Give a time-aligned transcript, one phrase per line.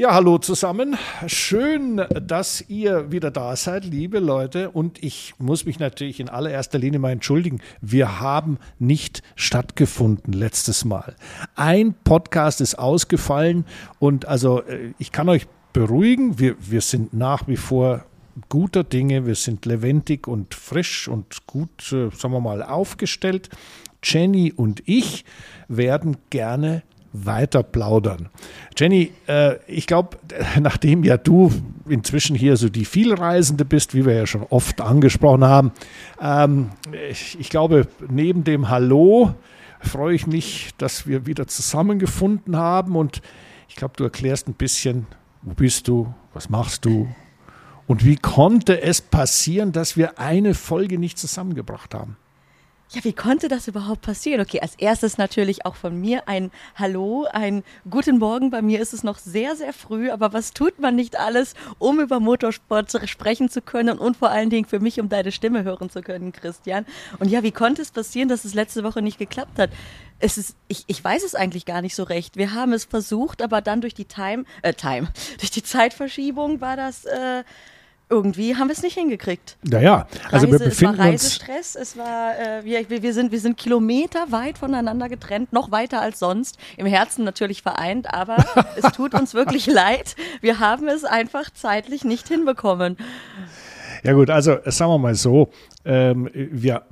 [0.00, 0.96] Ja, hallo zusammen.
[1.26, 4.70] Schön, dass ihr wieder da seid, liebe Leute.
[4.70, 7.60] Und ich muss mich natürlich in allererster Linie mal entschuldigen.
[7.82, 11.16] Wir haben nicht stattgefunden letztes Mal.
[11.54, 13.66] Ein Podcast ist ausgefallen
[13.98, 16.38] und also äh, ich kann euch beruhigen.
[16.38, 18.06] Wir, wir sind nach wie vor
[18.48, 19.26] guter Dinge.
[19.26, 23.50] Wir sind lebendig und frisch und gut, äh, sagen wir mal, aufgestellt.
[24.02, 25.26] Jenny und ich
[25.68, 28.28] werden gerne weiter plaudern.
[28.76, 30.18] Jenny, äh, ich glaube,
[30.60, 31.52] nachdem ja du
[31.88, 35.72] inzwischen hier so die Vielreisende bist, wie wir ja schon oft angesprochen haben,
[36.20, 36.70] ähm,
[37.10, 39.34] ich, ich, glaube, neben dem Hallo
[39.80, 43.22] freue ich mich, dass wir wieder zusammengefunden haben und
[43.68, 45.06] ich glaube, du erklärst ein bisschen,
[45.42, 47.08] wo bist du, was machst du
[47.86, 52.16] und wie konnte es passieren, dass wir eine Folge nicht zusammengebracht haben
[52.92, 54.40] ja, wie konnte das überhaupt passieren?
[54.40, 58.50] Okay, als erstes natürlich auch von mir ein Hallo, ein Guten Morgen.
[58.50, 62.00] Bei mir ist es noch sehr, sehr früh, aber was tut man nicht alles, um
[62.00, 65.88] über Motorsport sprechen zu können und vor allen Dingen für mich, um deine Stimme hören
[65.88, 66.84] zu können, Christian?
[67.20, 69.70] Und ja, wie konnte es passieren, dass es letzte Woche nicht geklappt hat?
[70.18, 72.36] Es ist, ich, ich weiß es eigentlich gar nicht so recht.
[72.36, 76.76] Wir haben es versucht, aber dann durch die Time, äh, Time, durch die Zeitverschiebung war
[76.76, 77.44] das, äh,
[78.10, 79.56] irgendwie haben wir es nicht hingekriegt.
[79.62, 83.40] Naja, also Reise, wir befinden es war Reisestress, es war, äh, wir, wir, sind, wir
[83.40, 88.44] sind Kilometer weit voneinander getrennt, noch weiter als sonst, im Herzen natürlich vereint, aber
[88.76, 92.96] es tut uns wirklich leid, wir haben es einfach zeitlich nicht hinbekommen.
[94.02, 95.50] Ja gut, also sagen wir mal so,
[95.84, 96.82] ähm, wir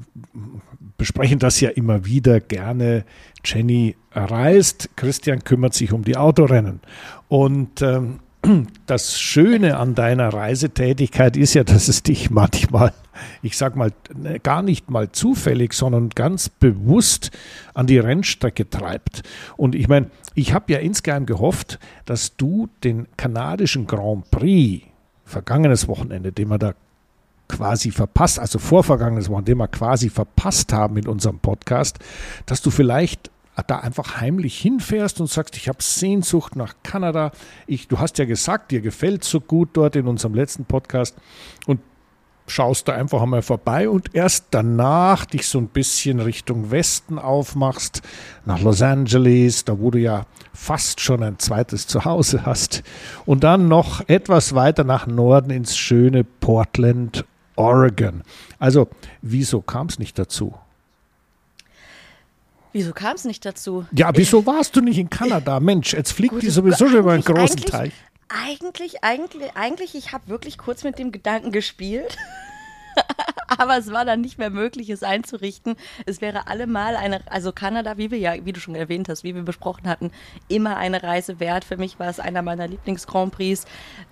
[0.97, 3.05] besprechen das ja immer wieder gerne.
[3.45, 6.81] Jenny reist, Christian kümmert sich um die Autorennen
[7.29, 8.21] und ähm,
[8.87, 12.93] das Schöne an deiner Reisetätigkeit ist ja, dass es dich manchmal,
[13.43, 13.93] ich sag mal,
[14.43, 17.31] gar nicht mal zufällig, sondern ganz bewusst
[17.75, 19.23] an die Rennstrecke treibt.
[19.57, 24.87] Und ich meine, ich habe ja insgeheim gehofft, dass du den kanadischen Grand Prix
[25.25, 26.75] vergangenes Wochenende, den wir da
[27.49, 31.99] quasi verpasst, also vorvergangenes Wochenende, den wir quasi verpasst haben in unserem Podcast,
[32.47, 33.31] dass du vielleicht
[33.67, 37.33] da einfach heimlich hinfährst und sagst, ich habe Sehnsucht nach Kanada.
[37.67, 41.17] Ich, du hast ja gesagt, dir gefällt so gut dort in unserem letzten Podcast
[41.67, 41.81] und
[42.51, 48.03] schaust da einfach einmal vorbei und erst danach dich so ein bisschen Richtung Westen aufmachst,
[48.45, 52.83] nach Los Angeles, da wo du ja fast schon ein zweites Zuhause hast
[53.27, 57.25] und dann noch etwas weiter nach Norden ins schöne Portland,
[57.57, 58.23] Oregon.
[58.59, 58.89] Also,
[59.21, 60.55] wieso kam es nicht dazu?
[62.73, 63.87] Wieso kam es nicht dazu?
[63.93, 65.61] Ja, wieso warst du nicht in Kanada?
[65.61, 67.93] Mensch, jetzt fliegt Gut, die sowieso schon über einen großen Teich.
[68.29, 72.17] Eigentlich, eigentlich, eigentlich, ich habe wirklich kurz mit dem Gedanken gespielt.
[73.59, 75.77] aber es war dann nicht mehr möglich, es einzurichten.
[76.07, 79.35] Es wäre allemal eine, also Kanada, wie wir ja, wie du schon erwähnt hast, wie
[79.35, 80.11] wir besprochen hatten,
[80.49, 81.65] immer eine Reise wert.
[81.65, 83.65] Für mich war es einer meiner Lieblings-Grand Prix.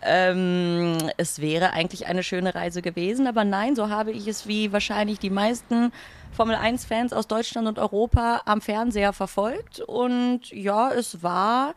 [0.03, 4.73] Ähm, es wäre eigentlich eine schöne Reise gewesen, aber nein, so habe ich es wie
[4.73, 5.93] wahrscheinlich die meisten
[6.33, 9.81] Formel 1-Fans aus Deutschland und Europa am Fernseher verfolgt.
[9.81, 11.75] Und ja, es war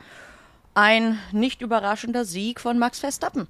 [0.74, 3.48] ein nicht überraschender Sieg von Max Verstappen.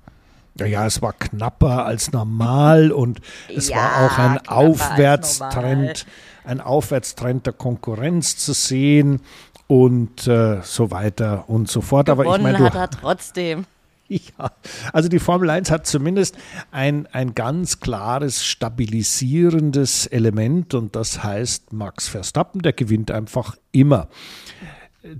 [0.67, 3.21] Ja, es war knapper als normal und
[3.53, 6.05] es ja, war auch ein Aufwärtstrend,
[6.43, 9.21] ein Aufwärtstrend der Konkurrenz zu sehen
[9.67, 12.07] und äh, so weiter und so fort.
[12.07, 13.65] Gewonnen Aber ich meine, hat er trotzdem.
[14.09, 14.51] Ja,
[14.91, 16.35] also die Formel 1 hat zumindest
[16.71, 24.07] ein, ein ganz klares stabilisierendes Element und das heißt Max Verstappen, der gewinnt einfach immer.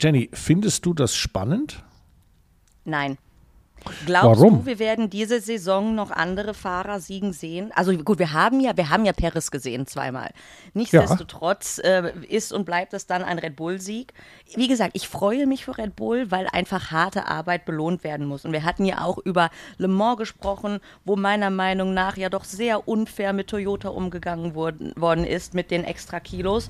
[0.01, 1.83] Jenny, findest du das spannend?
[2.83, 3.19] Nein.
[4.05, 4.59] Glaubst Warum?
[4.59, 7.71] du, wir werden diese Saison noch andere Fahrer siegen sehen?
[7.75, 10.31] Also gut, wir haben ja, wir haben ja Paris gesehen zweimal.
[10.73, 12.07] Nichtsdestotrotz ja.
[12.07, 14.13] äh, ist und bleibt es dann ein Red Bull-Sieg.
[14.55, 18.45] Wie gesagt, ich freue mich für Red Bull, weil einfach harte Arbeit belohnt werden muss.
[18.45, 22.43] Und wir hatten ja auch über Le Mans gesprochen, wo meiner Meinung nach ja doch
[22.43, 26.69] sehr unfair mit Toyota umgegangen worden, worden ist mit den extra Kilos.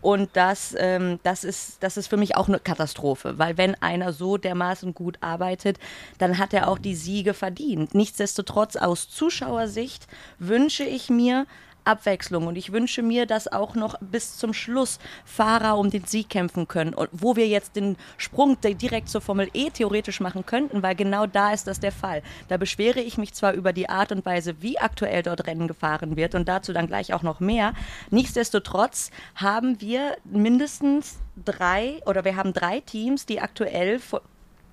[0.00, 4.12] Und das, ähm, das, ist, das ist für mich auch eine Katastrophe, weil wenn einer
[4.12, 5.78] so dermaßen gut arbeitet,
[6.18, 7.94] dann hat er auch die Siege verdient.
[7.94, 10.06] Nichtsdestotrotz aus Zuschauersicht
[10.38, 11.46] wünsche ich mir,
[11.84, 12.46] Abwechslung.
[12.46, 16.68] Und ich wünsche mir, dass auch noch bis zum Schluss Fahrer um den Sieg kämpfen
[16.68, 16.94] können.
[16.94, 21.26] Und wo wir jetzt den Sprung direkt zur Formel E theoretisch machen könnten, weil genau
[21.26, 22.22] da ist das der Fall.
[22.48, 26.16] Da beschwere ich mich zwar über die Art und Weise, wie aktuell dort Rennen gefahren
[26.16, 27.74] wird und dazu dann gleich auch noch mehr.
[28.10, 34.00] Nichtsdestotrotz haben wir mindestens drei oder wir haben drei Teams, die aktuell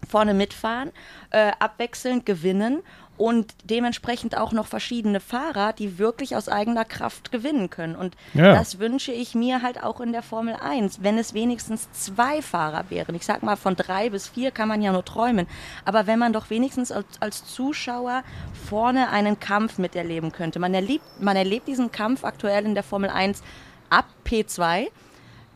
[0.08, 0.92] vorne mitfahren,
[1.32, 2.82] äh, abwechselnd gewinnen
[3.18, 7.96] und dementsprechend auch noch verschiedene Fahrer, die wirklich aus eigener Kraft gewinnen können.
[7.96, 8.54] Und ja.
[8.54, 12.86] das wünsche ich mir halt auch in der Formel 1, wenn es wenigstens zwei Fahrer
[12.90, 13.16] wären.
[13.16, 15.48] Ich sag mal, von drei bis vier kann man ja nur träumen.
[15.84, 18.24] Aber wenn man doch wenigstens als, als Zuschauer
[18.70, 20.60] vorne einen Kampf miterleben könnte.
[20.60, 23.42] Man erlebt, man erlebt diesen Kampf aktuell in der Formel 1
[23.90, 24.88] ab P2.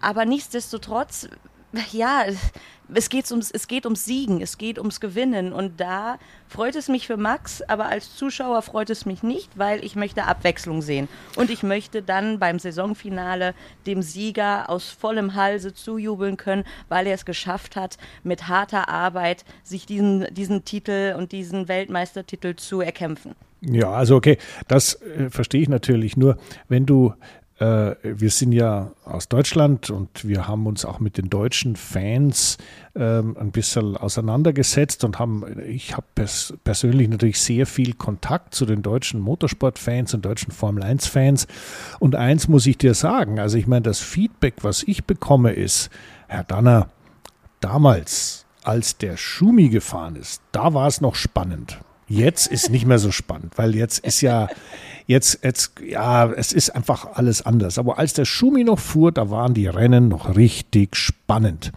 [0.02, 1.30] Aber nichtsdestotrotz,
[1.92, 2.26] ja,
[2.94, 5.54] es geht ums, es geht ums Siegen, es geht ums Gewinnen.
[5.54, 9.84] Und da freut es mich für Max, aber als Zuschauer freut es mich nicht, weil
[9.84, 11.08] ich möchte Abwechslung sehen.
[11.36, 13.54] Und ich möchte dann beim Saisonfinale
[13.86, 19.46] dem Sieger aus vollem Halse zujubeln können, weil er es geschafft hat, mit harter Arbeit
[19.64, 23.36] sich diesen, diesen Titel und diesen Weltmeistertitel zu erkämpfen.
[23.62, 24.38] Ja, also okay,
[24.68, 26.18] das äh, verstehe ich natürlich.
[26.18, 26.38] Nur
[26.68, 27.14] wenn du
[27.62, 32.58] wir sind ja aus Deutschland und wir haben uns auch mit den deutschen Fans
[32.96, 38.66] ähm, ein bisschen auseinandergesetzt und haben, ich habe pers persönlich natürlich sehr viel Kontakt zu
[38.66, 41.46] den deutschen Motorsportfans und deutschen Formel 1-Fans.
[42.00, 45.92] Und eins muss ich dir sagen, also ich meine, das Feedback, was ich bekomme, ist,
[46.28, 46.90] Herr Danner,
[47.60, 51.80] damals, als der Schumi gefahren ist, da war es noch spannend.
[52.08, 54.50] Jetzt ist nicht mehr so spannend, weil jetzt ist ja,
[55.12, 57.78] jetzt, jetzt, ja, es ist einfach alles anders.
[57.78, 61.72] Aber als der Schumi noch fuhr, da waren die Rennen noch richtig spannend.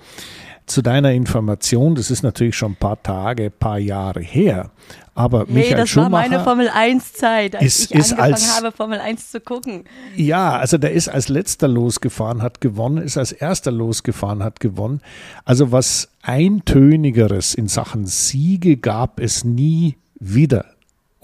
[0.66, 4.70] Zu deiner Information, das ist natürlich schon ein paar Tage, ein paar Jahre her.
[5.14, 8.32] Aber hey, Michael das Schumacher war meine Formel 1 Zeit, als ist, ich ist angefangen
[8.32, 9.84] als, habe, Formel 1 zu gucken.
[10.16, 15.02] Ja, also der ist als letzter losgefahren, hat gewonnen, ist als erster losgefahren, hat gewonnen.
[15.44, 20.64] Also was eintönigeres in Sachen Siege gab es nie wieder.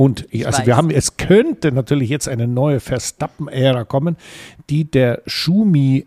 [0.01, 4.17] Und ich, also wir haben, es könnte natürlich jetzt eine neue Verstappen-Ära kommen,
[4.71, 6.07] die der Schumi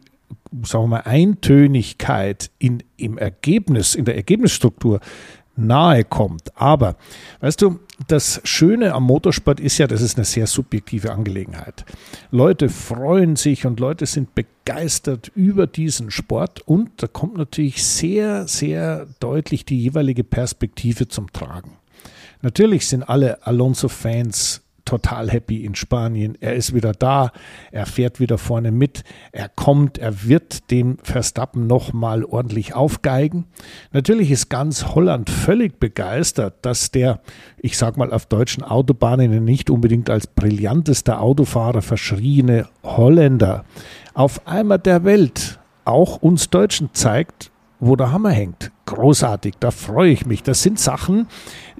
[0.63, 4.99] sagen wir mal, Eintönigkeit in, im Ergebnis, in der Ergebnisstruktur
[5.55, 6.57] nahe kommt.
[6.59, 6.95] Aber,
[7.41, 11.85] weißt du, das Schöne am Motorsport ist ja, das ist eine sehr subjektive Angelegenheit.
[12.31, 18.47] Leute freuen sich und Leute sind begeistert über diesen Sport und da kommt natürlich sehr,
[18.47, 21.77] sehr deutlich die jeweilige Perspektive zum Tragen.
[22.43, 26.37] Natürlich sind alle Alonso-Fans total happy in Spanien.
[26.41, 27.31] Er ist wieder da,
[27.71, 33.45] er fährt wieder vorne mit, er kommt, er wird dem Verstappen nochmal ordentlich aufgeigen.
[33.93, 37.21] Natürlich ist ganz Holland völlig begeistert, dass der,
[37.57, 43.63] ich sag mal, auf deutschen Autobahnen nicht unbedingt als brillantester Autofahrer verschriene Holländer
[44.13, 48.71] auf einmal der Welt auch uns Deutschen zeigt, wo der Hammer hängt.
[48.85, 50.43] Großartig, da freue ich mich.
[50.43, 51.27] Das sind Sachen,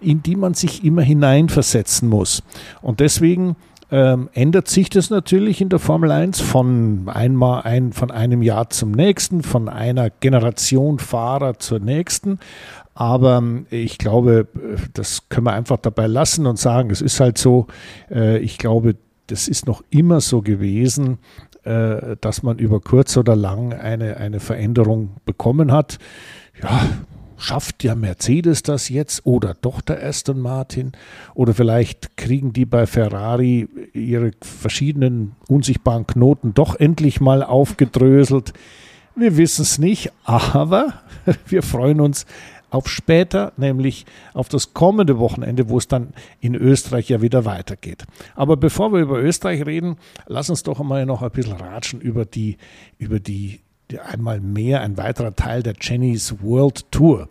[0.04, 2.44] in die man sich immer hineinversetzen muss.
[2.82, 3.56] Und deswegen
[3.92, 8.70] ähm, ändert sich das natürlich in der Formel 1 von einmal ein, von einem Jahr
[8.72, 12.40] zum nächsten, von einer Generation Fahrer zur nächsten.
[12.96, 14.48] Aber ähm, ich glaube,
[14.94, 17.68] das können wir einfach dabei lassen und sagen, es ist halt so.
[18.10, 18.96] Äh, ich glaube,
[19.28, 21.20] das ist noch immer so gewesen,
[21.64, 25.98] äh, dass man über kurz oder lang eine, eine Veränderung bekommen hat.
[26.62, 26.82] Ja,
[27.38, 30.92] schafft ja Mercedes das jetzt oder doch der Aston Martin?
[31.34, 38.54] Oder vielleicht kriegen die bei Ferrari ihre verschiedenen unsichtbaren Knoten doch endlich mal aufgedröselt.
[39.16, 40.94] Wir wissen es nicht, aber
[41.48, 42.26] wir freuen uns
[42.74, 48.06] auf später, nämlich auf das kommende Wochenende, wo es dann in Österreich ja wieder weitergeht.
[48.36, 52.26] Aber bevor wir über Österreich reden, lass uns doch einmal noch ein bisschen ratschen über
[52.26, 52.58] die,
[52.98, 53.60] über die
[54.06, 57.30] einmal mehr ein weiterer Teil der Jenny's World Tour.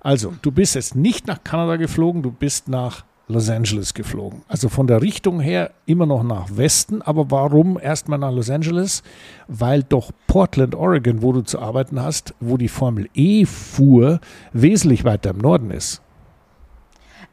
[0.00, 4.42] Also, du bist jetzt nicht nach Kanada geflogen, du bist nach Los Angeles geflogen.
[4.48, 9.02] Also von der Richtung her immer noch nach Westen, aber warum erstmal nach Los Angeles?
[9.48, 14.20] Weil doch Portland, Oregon, wo du zu arbeiten hast, wo die Formel E fuhr,
[14.52, 16.02] wesentlich weiter im Norden ist.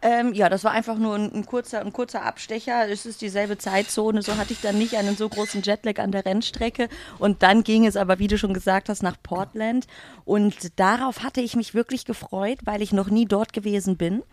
[0.02, 2.90] Ähm, ja, das war einfach nur ein, ein, kurzer, ein kurzer Abstecher.
[2.90, 4.22] Es ist dieselbe Zeitzone.
[4.24, 6.90] So hatte ich dann nicht einen so großen Jetlag an der Rennstrecke.
[7.20, 9.86] Und dann ging es aber, wie du schon gesagt hast, nach Portland.
[10.26, 14.24] Und darauf hatte ich mich wirklich gefreut, weil ich noch nie dort gewesen bin.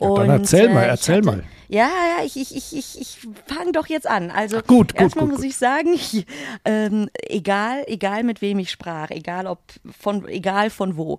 [0.00, 1.44] Ja, und, dann erzähl mal, äh, erzähl hatte, mal.
[1.68, 4.30] Ja, ja, ich, ich, ich, ich, ich fange doch jetzt an.
[4.30, 6.26] Also Ach, gut, erstmal gut, muss ich sagen, ich,
[6.64, 9.60] ähm, egal, egal mit wem ich sprach, egal ob
[9.98, 11.18] von, egal von wo,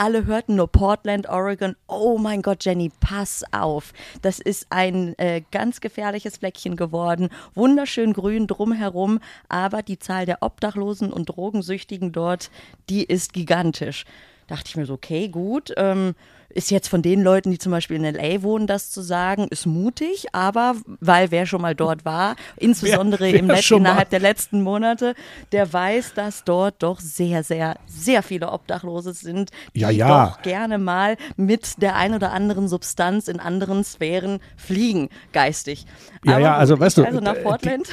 [0.00, 1.76] alle hörten nur Portland, Oregon.
[1.86, 3.92] Oh mein Gott, Jenny, pass auf.
[4.22, 7.28] Das ist ein äh, ganz gefährliches Fleckchen geworden.
[7.54, 12.50] Wunderschön grün drumherum, aber die Zahl der Obdachlosen und Drogensüchtigen dort,
[12.88, 14.06] die ist gigantisch.
[14.46, 15.70] Dachte ich mir so, okay, gut.
[15.76, 16.14] Ähm,
[16.54, 19.66] ist jetzt von den Leuten, die zum Beispiel in LA wohnen, das zu sagen, ist
[19.66, 24.20] mutig, aber weil wer schon mal dort war, insbesondere wer, wer im Let innerhalb der
[24.20, 25.14] letzten Monate,
[25.52, 30.26] der weiß, dass dort doch sehr, sehr, sehr viele Obdachlose sind, die ja, ja.
[30.26, 35.86] doch gerne mal mit der ein oder anderen Substanz in anderen Sphären fliegen, geistig.
[36.24, 37.88] Ja, aber ja, also weißt du, also nach Portland.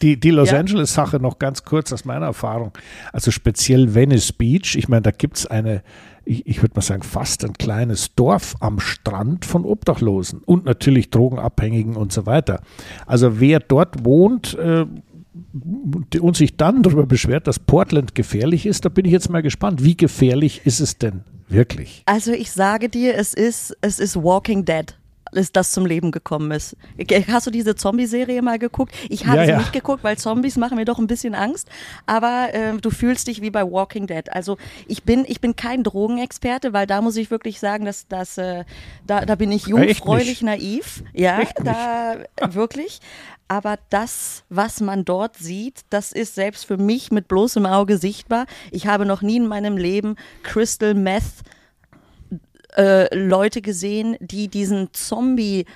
[0.00, 0.58] Die, die, die Los ja.
[0.58, 2.72] Angeles-Sache noch ganz kurz aus meiner Erfahrung.
[3.12, 5.82] Also speziell Venice Beach, ich meine, da gibt es eine
[6.26, 11.10] ich, ich würde mal sagen, fast ein kleines Dorf am Strand von Obdachlosen und natürlich
[11.10, 12.60] Drogenabhängigen und so weiter.
[13.06, 14.86] Also wer dort wohnt, äh,
[16.20, 19.84] und sich dann darüber beschwert, dass Portland gefährlich ist, da bin ich jetzt mal gespannt.
[19.84, 22.02] Wie gefährlich ist es denn wirklich?
[22.06, 24.98] Also ich sage dir, es ist, es ist Walking Dead
[25.36, 26.76] ist das zum Leben gekommen ist.
[27.28, 28.94] Hast du diese Zombie-Serie mal geguckt?
[29.08, 29.58] Ich habe ja, sie ja.
[29.58, 31.68] nicht geguckt, weil Zombies machen mir doch ein bisschen Angst.
[32.06, 34.32] Aber äh, du fühlst dich wie bei Walking Dead.
[34.32, 38.38] Also ich bin, ich bin kein Drogenexperte, weil da muss ich wirklich sagen, dass, dass
[38.38, 38.64] äh,
[39.06, 41.02] da, da bin ich jungfräulich naiv.
[41.12, 42.54] Ja, Echt da nicht.
[42.54, 43.00] wirklich.
[43.48, 48.46] Aber das, was man dort sieht, das ist selbst für mich mit bloßem Auge sichtbar.
[48.72, 51.44] Ich habe noch nie in meinem Leben Crystal Meth
[52.76, 55.66] äh, Leute gesehen, die diesen Zombie-Lauf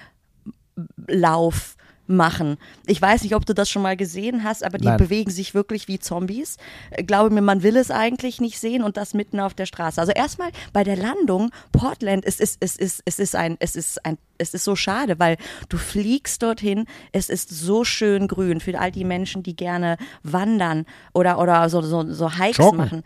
[2.10, 2.58] machen.
[2.86, 4.98] Ich weiß nicht, ob du das schon mal gesehen hast, aber die Nein.
[4.98, 6.56] bewegen sich wirklich wie Zombies.
[6.90, 10.00] Äh, glaube mir, man will es eigentlich nicht sehen und das mitten auf der Straße.
[10.00, 14.04] Also erstmal bei der Landung Portland, es ist es ist es ist ein es ist
[14.04, 15.36] ein es ist so schade, weil
[15.68, 20.86] du fliegst dorthin, es ist so schön grün für all die Menschen, die gerne wandern
[21.12, 22.76] oder oder so so, so Hikes Joggen.
[22.78, 23.02] machen.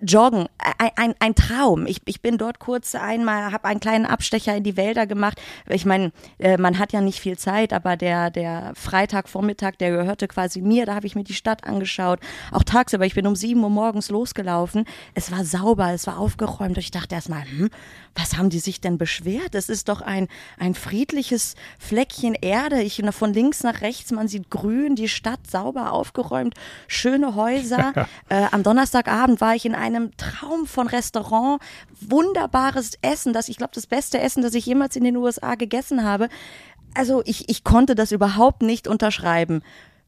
[0.00, 0.46] Joggen,
[0.78, 1.86] ein, ein, ein Traum.
[1.86, 5.40] Ich, ich bin dort kurz einmal, habe einen kleinen Abstecher in die Wälder gemacht.
[5.68, 10.28] Ich meine, äh, man hat ja nicht viel Zeit, aber der, der Freitagvormittag, der gehörte
[10.28, 10.86] quasi mir.
[10.86, 12.20] Da habe ich mir die Stadt angeschaut.
[12.50, 14.84] Auch tagsüber, ich bin um sieben Uhr morgens losgelaufen.
[15.14, 16.76] Es war sauber, es war aufgeräumt.
[16.76, 17.70] Und ich dachte erstmal, hm,
[18.14, 19.54] was haben die sich denn beschwert?
[19.54, 22.82] Es ist doch ein, ein friedliches Fleckchen Erde.
[22.82, 26.54] Ich von links nach rechts, man sieht grün, die Stadt sauber aufgeräumt,
[26.88, 27.92] schöne Häuser.
[28.28, 31.60] äh, am Donnerstagabend war ich in einem Traum von Restaurant,
[32.00, 36.04] wunderbares Essen, das ich glaube, das beste Essen, das ich jemals in den USA gegessen
[36.04, 36.28] habe.
[36.94, 39.62] Also ich, ich konnte das überhaupt nicht unterschreiben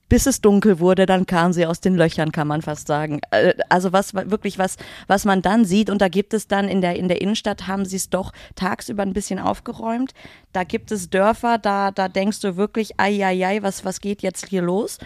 [0.09, 3.21] bis es dunkel wurde, dann kamen sie aus den Löchern, kann man fast sagen.
[3.31, 4.77] Äh, also was wirklich was,
[5.07, 7.85] was man dann sieht und da gibt es dann in der in der Innenstadt haben
[7.85, 10.13] sie es doch tagsüber ein bisschen aufgeräumt.
[10.53, 14.23] Da gibt es Dörfer, da da denkst du wirklich, ai ai ai, was was geht
[14.23, 14.99] jetzt hier los?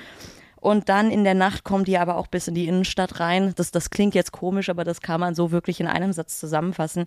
[0.61, 3.53] Und dann in der Nacht kommen die aber auch bis in die Innenstadt rein.
[3.57, 7.07] Das, das klingt jetzt komisch, aber das kann man so wirklich in einem Satz zusammenfassen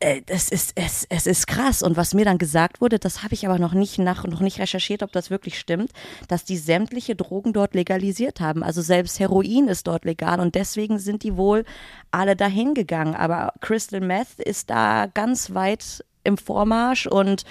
[0.00, 1.82] äh, es ist, es, es ist krass.
[1.82, 4.60] Und was mir dann gesagt wurde, das habe ich aber noch nicht nach, noch nicht
[4.60, 5.90] recherchiert, ob das wirklich stimmt,
[6.28, 8.62] dass die sämtliche Drogen dort legalisiert haben.
[8.62, 11.64] Also selbst Heroin ist dort legal und deswegen sind die wohl
[12.10, 13.14] alle dahin gegangen.
[13.14, 17.44] Aber Crystal Meth ist da ganz weit im Vormarsch und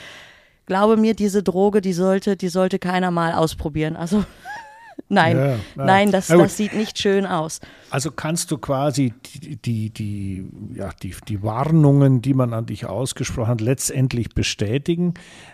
[0.66, 3.96] glaube mir, diese Droge, die sollte, die sollte keiner mal ausprobieren.
[3.96, 4.24] Also
[5.10, 7.60] nein, ja, nein, das, das sieht nicht schön aus.
[7.90, 12.86] Also kannst du quasi die, die, die, ja, die, die Warnungen, die man an dich
[12.86, 15.14] ausgesprochen hat, letztendlich bestätigen,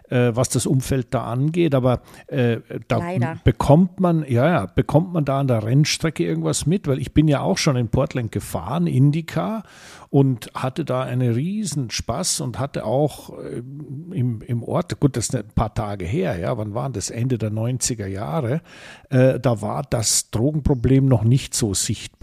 [0.10, 1.76] äh, was das Umfeld da angeht.
[1.76, 3.38] Aber äh, da Leider.
[3.44, 6.88] bekommt man, ja, ja, bekommt man da an der Rennstrecke irgendwas mit?
[6.88, 9.64] Weil ich bin ja auch schon in Portland gefahren, Indica,
[10.14, 13.64] und hatte da einen riesen Spaß und hatte auch äh,
[14.12, 17.10] im, im Ort, gut, das ist ein paar Tage her, ja, wann waren das?
[17.10, 18.62] Ende der 90er Jahre,
[19.10, 22.23] äh, da war das Drogenproblem noch nicht so sichtbar.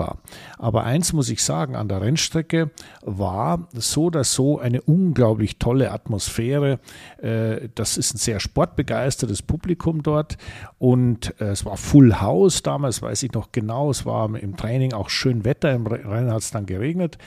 [0.59, 2.71] Aber eins muss ich sagen, an der Rennstrecke
[3.03, 6.79] war so oder so eine unglaublich tolle Atmosphäre.
[7.19, 10.39] Äh, das ist ein sehr sportbegeistertes Publikum dort.
[10.79, 14.93] Und äh, es war Full House damals, weiß ich noch genau, es war im Training
[14.93, 17.19] auch schön Wetter, im Rennen hat es dann geregnet.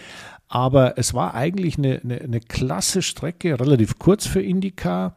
[0.48, 5.15] Aber es war eigentlich eine, eine, eine klasse Strecke, relativ kurz für Indycar,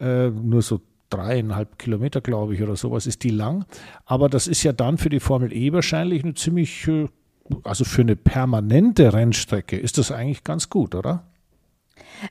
[0.00, 0.80] äh, nur so
[1.10, 3.64] dreieinhalb Kilometer, glaube ich, oder sowas ist die lang.
[4.04, 7.08] Aber das ist ja dann für die Formel E wahrscheinlich eine ziemlich, äh,
[7.64, 11.24] also für eine permanente Rennstrecke ist das eigentlich ganz gut, oder?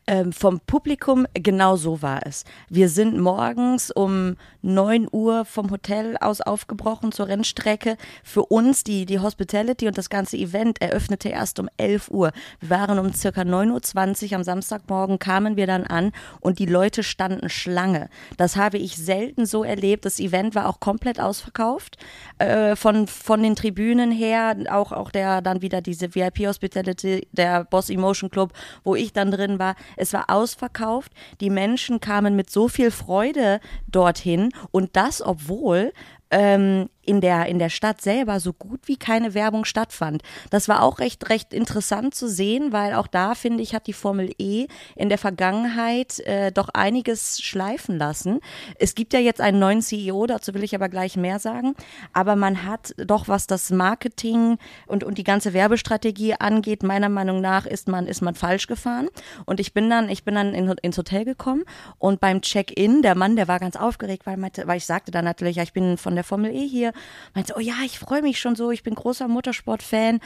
[0.08, 2.43] Ähm, vom Publikum genau so war es.
[2.69, 7.98] Wir sind morgens um 9 Uhr vom Hotel aus aufgebrochen zur Rennstrecke.
[8.24, 12.31] Für uns, die, die Hospitality und das ganze Event eröffnete erst um 11 Uhr.
[12.60, 17.03] Wir waren um circa 9.20 Uhr am Samstagmorgen, kamen wir dann an und die Leute
[17.03, 18.10] standen Schlange.
[18.38, 20.05] Das habe ich selten so erlebt.
[20.05, 21.98] Das Event war auch komplett ausverkauft.
[22.38, 27.89] Äh, von, von den Tribünen her, auch, auch der dann wieder diese VIP-Hospitality, der Boss
[27.89, 28.53] Emotion Club,
[28.84, 31.12] wo ich dann drin war, es war ausverkauft.
[31.41, 35.93] Die Menschen kamen mit so viel Freude dorthin und das, obwohl
[36.31, 40.21] ähm, in der, in der Stadt selber so gut wie keine Werbung stattfand.
[40.51, 43.93] Das war auch recht, recht interessant zu sehen, weil auch da, finde ich, hat die
[43.93, 48.41] Formel E in der Vergangenheit äh, doch einiges schleifen lassen.
[48.77, 51.73] Es gibt ja jetzt einen neuen CEO, dazu will ich aber gleich mehr sagen.
[52.13, 57.41] Aber man hat doch, was das Marketing und, und die ganze Werbestrategie angeht, meiner Meinung
[57.41, 59.09] nach ist man, ist man falsch gefahren.
[59.47, 61.63] Und ich bin dann, ich bin dann in, ins Hotel gekommen
[61.97, 65.55] und beim Check-in, der Mann, der war ganz aufgeregt, weil, weil ich sagte dann natürlich,
[65.55, 66.93] ja, ich bin von der Formel E hier.
[67.34, 70.20] Meinte, oh ja, ich freue mich schon so, ich bin großer Motorsport-Fan.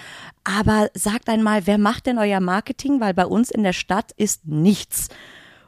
[0.44, 3.00] Aber sagt einmal, wer macht denn euer Marketing?
[3.00, 5.10] Weil bei uns in der Stadt ist nichts.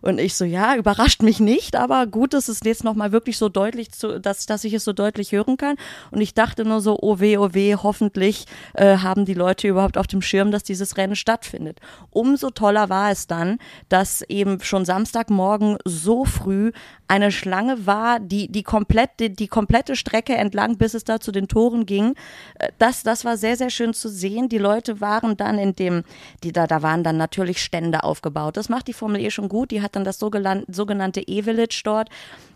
[0.06, 3.50] Und ich so, ja, überrascht mich nicht, aber gut, dass es jetzt nochmal wirklich so
[3.50, 5.78] deutlich, zu, dass, dass ich es so deutlich hören kann.
[6.12, 8.46] Und ich dachte nur so, oh weh, oh weh, hoffentlich
[8.76, 11.80] äh, haben die Leute überhaupt auf dem Schirm, dass dieses Rennen stattfindet.
[12.12, 13.58] Umso toller war es dann,
[13.90, 16.72] dass eben schon Samstagmorgen so früh
[17.08, 21.32] eine Schlange war, die, die, komplett, die, die komplette Strecke entlang, bis es da zu
[21.32, 22.16] den Toren ging.
[22.60, 24.50] Äh, das, das war sehr, sehr schön zu sehen.
[24.50, 26.04] Die Leute waren dann in dem,
[26.44, 28.58] die da, da waren dann natürlich Stände aufgebaut.
[28.58, 29.72] Das macht die Formel E schon gut.
[29.72, 32.10] Die hat dann das sogenannte E-Village dort.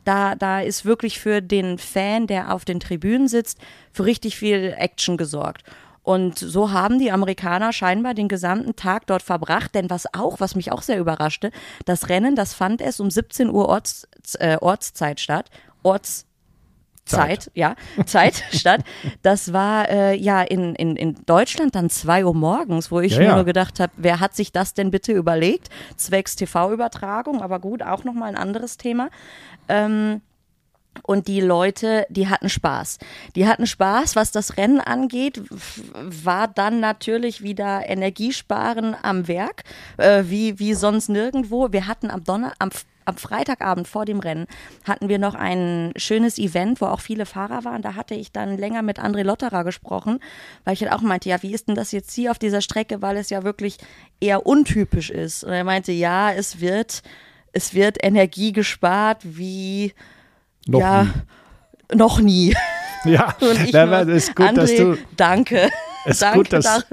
[0.03, 3.59] Da, da ist wirklich für den Fan, der auf den Tribünen sitzt,
[3.91, 5.63] für richtig viel Action gesorgt.
[6.03, 9.75] Und so haben die Amerikaner scheinbar den gesamten Tag dort verbracht.
[9.75, 11.51] Denn was auch, was mich auch sehr überraschte,
[11.85, 14.07] das Rennen, das fand es um 17 Uhr Orts,
[14.39, 15.49] äh, Ortszeit statt.
[15.83, 16.25] Orts,
[17.09, 17.75] Zeit, Zeit, ja,
[18.05, 18.81] Zeit statt.
[19.21, 23.19] Das war äh, ja in, in, in Deutschland dann zwei Uhr morgens, wo ich ja,
[23.19, 23.35] mir ja.
[23.35, 25.69] nur gedacht habe, wer hat sich das denn bitte überlegt?
[25.97, 29.09] Zwecks TV-Übertragung, aber gut, auch nochmal ein anderes Thema.
[29.67, 30.21] Ähm,
[31.03, 32.99] und die Leute, die hatten Spaß.
[33.35, 35.41] Die hatten Spaß, was das Rennen angeht,
[35.93, 39.63] war dann natürlich wieder Energiesparen am Werk,
[39.97, 41.71] äh, wie, wie sonst nirgendwo.
[41.71, 42.69] Wir hatten am Donner, am
[43.09, 44.45] am Freitagabend vor dem Rennen
[44.87, 47.81] hatten wir noch ein schönes Event, wo auch viele Fahrer waren.
[47.81, 50.19] Da hatte ich dann länger mit André Lotterer gesprochen,
[50.63, 53.01] weil ich halt auch meinte, ja, wie ist denn das jetzt hier auf dieser Strecke,
[53.01, 53.77] weil es ja wirklich
[54.21, 55.43] eher untypisch ist.
[55.43, 57.01] Und er meinte, ja, es wird,
[57.51, 59.93] es wird Energie gespart wie
[60.69, 61.95] noch ja, nie.
[61.95, 62.55] noch nie.
[63.05, 64.97] Ja, Und ich ja, nur, das ist gut, André, dass du.
[65.15, 65.69] Danke.
[66.05, 66.65] Es ist, gut, dass,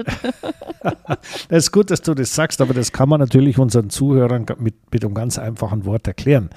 [1.49, 4.75] es ist gut, dass du das sagst, aber das kann man natürlich unseren Zuhörern mit,
[4.91, 6.49] mit einem ganz einfachen Wort erklären.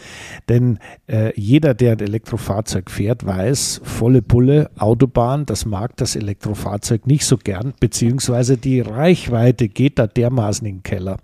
[0.49, 7.07] Denn äh, jeder, der ein Elektrofahrzeug fährt, weiß, volle Pulle, Autobahn, das mag das Elektrofahrzeug
[7.07, 11.19] nicht so gern, beziehungsweise die Reichweite geht da dermaßen in den Keller.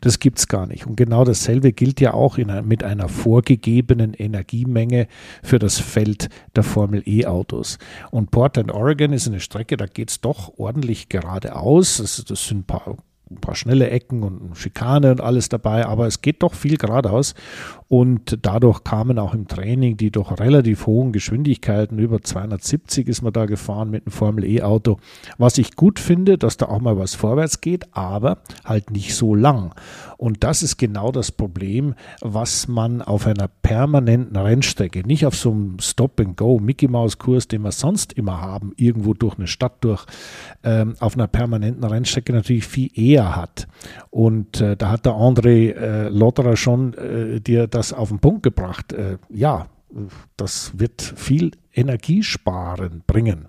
[0.00, 0.86] Das gibt es gar nicht.
[0.86, 5.06] Und genau dasselbe gilt ja auch in, mit einer vorgegebenen Energiemenge
[5.42, 7.78] für das Feld der Formel E-Autos.
[8.10, 11.98] Und Portland, Oregon ist eine Strecke, da geht es doch ordentlich ordentlich geradeaus.
[11.98, 12.96] Das, das sind ein paar,
[13.30, 17.34] ein paar schnelle Ecken und Schikane und alles dabei, aber es geht doch viel geradeaus.
[17.92, 23.34] Und dadurch kamen auch im Training die doch relativ hohen Geschwindigkeiten, über 270 ist man
[23.34, 24.96] da gefahren mit einem Formel E-Auto.
[25.36, 29.34] Was ich gut finde, dass da auch mal was vorwärts geht, aber halt nicht so
[29.34, 29.74] lang.
[30.16, 35.50] Und das ist genau das Problem, was man auf einer permanenten Rennstrecke, nicht auf so
[35.50, 40.06] einem Stop-and-Go, Mickey-Maus-Kurs, den wir sonst immer haben, irgendwo durch eine Stadt durch,
[40.64, 43.68] ähm, auf einer permanenten Rennstrecke natürlich viel eher hat.
[44.08, 48.20] Und äh, da hat der André äh, Lotterer schon äh, dir das das auf den
[48.20, 48.92] Punkt gebracht.
[48.92, 49.66] Äh, ja,
[50.36, 53.48] das wird viel Energiesparen bringen.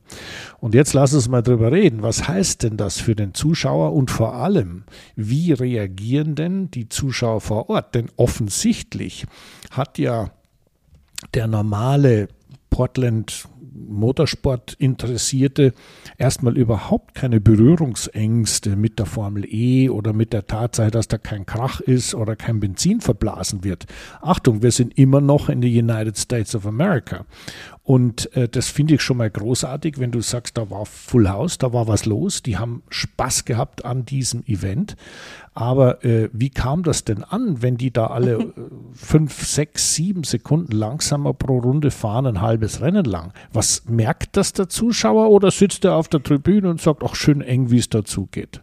[0.59, 2.01] Und jetzt lass uns mal drüber reden.
[2.01, 4.83] Was heißt denn das für den Zuschauer und vor allem,
[5.15, 7.95] wie reagieren denn die Zuschauer vor Ort?
[7.95, 9.25] Denn offensichtlich
[9.71, 10.31] hat ja
[11.33, 12.27] der normale
[12.69, 15.73] Portland Motorsport Interessierte
[16.17, 21.45] erstmal überhaupt keine Berührungsängste mit der Formel E oder mit der Tatsache, dass da kein
[21.45, 23.85] Krach ist oder kein Benzin verblasen wird.
[24.21, 27.25] Achtung, wir sind immer noch in den United States of America.
[27.85, 31.57] Und äh, das finde ich schon mal großartig, wenn du sagst, da war Full House,
[31.57, 34.95] da war was los, die haben Spaß gehabt an diesem Event.
[35.53, 38.51] Aber äh, wie kam das denn an, wenn die da alle äh,
[38.93, 43.33] fünf, sechs, sieben Sekunden langsamer pro Runde fahren, ein halbes Rennen lang?
[43.51, 47.41] Was merkt das der Zuschauer oder sitzt er auf der Tribüne und sagt, ach schön
[47.41, 48.62] eng, wie es dazu geht?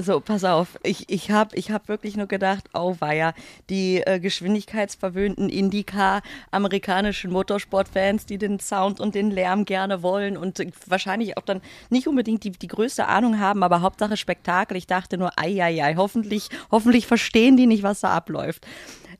[0.00, 0.78] So, pass auf.
[0.82, 3.32] Ich, ich habe ich hab wirklich nur gedacht, oh weia,
[3.70, 6.20] die äh, geschwindigkeitsverwöhnten Indycar
[6.50, 12.06] amerikanischen Motorsportfans, die den Sound und den Lärm gerne wollen und wahrscheinlich auch dann nicht
[12.06, 14.76] unbedingt die, die größte Ahnung haben, aber Hauptsache Spektakel.
[14.76, 18.66] Ich dachte nur, ei, ei, ei, hoffentlich, hoffentlich verstehen die nicht, was da abläuft.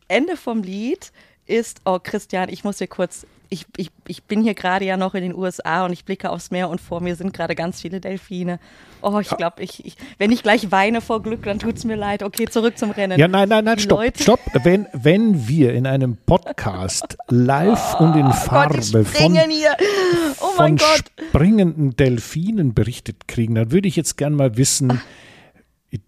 [0.06, 1.12] Ende vom Lied
[1.46, 5.14] ist, oh Christian, ich muss hier kurz ich, ich, ich bin hier gerade ja noch
[5.14, 8.00] in den USA und ich blicke aufs Meer und vor mir sind gerade ganz viele
[8.00, 8.60] Delfine.
[9.00, 11.96] Oh, ich glaube, ich, ich, wenn ich gleich weine vor Glück, dann tut es mir
[11.96, 12.22] leid.
[12.22, 13.18] Okay, zurück zum Rennen.
[13.18, 14.22] Ja, nein, nein, nein, stopp, Leute.
[14.22, 14.40] stopp.
[14.64, 19.38] Wenn, wenn wir in einem Podcast live oh, und in Farbe Gott, von,
[20.40, 25.00] oh von springenden Delfinen berichtet kriegen, dann würde ich jetzt gern mal wissen,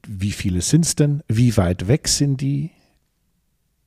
[0.07, 1.22] wie viele sind es denn?
[1.26, 2.70] Wie weit weg sind die?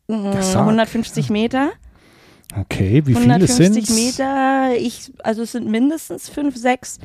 [0.07, 1.71] 150 mhm, Meter.
[2.59, 3.89] Okay, wie viele sind es?
[3.89, 6.99] 150 Meter, ich, also es sind mindestens fünf, sechs.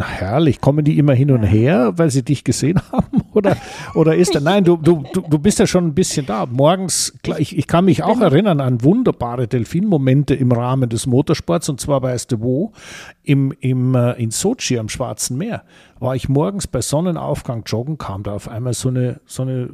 [0.00, 3.22] Na herrlich, kommen die immer hin und her, weil sie dich gesehen haben?
[3.34, 3.56] Oder,
[3.94, 6.46] oder ist da, nein, du, du, du bist ja schon ein bisschen da.
[6.46, 11.80] Morgens, ich, ich kann mich auch erinnern an wunderbare Delfinmomente im Rahmen des Motorsports und
[11.80, 12.72] zwar weißt du wo?
[13.22, 15.62] Im, im, äh, in Sochi am Schwarzen Meer.
[16.00, 19.70] War ich morgens bei Sonnenaufgang joggen, kam da auf einmal so eine, so eine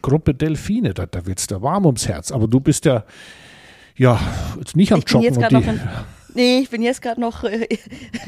[0.00, 0.94] Gruppe Delfine.
[0.94, 2.32] Da, da wird es da warm ums Herz.
[2.32, 3.04] Aber du bist ja,
[3.96, 4.20] ja,
[4.58, 5.36] jetzt nicht am Joggen.
[5.36, 5.80] Und die,
[6.36, 7.66] Nee, ich bin jetzt gerade noch äh,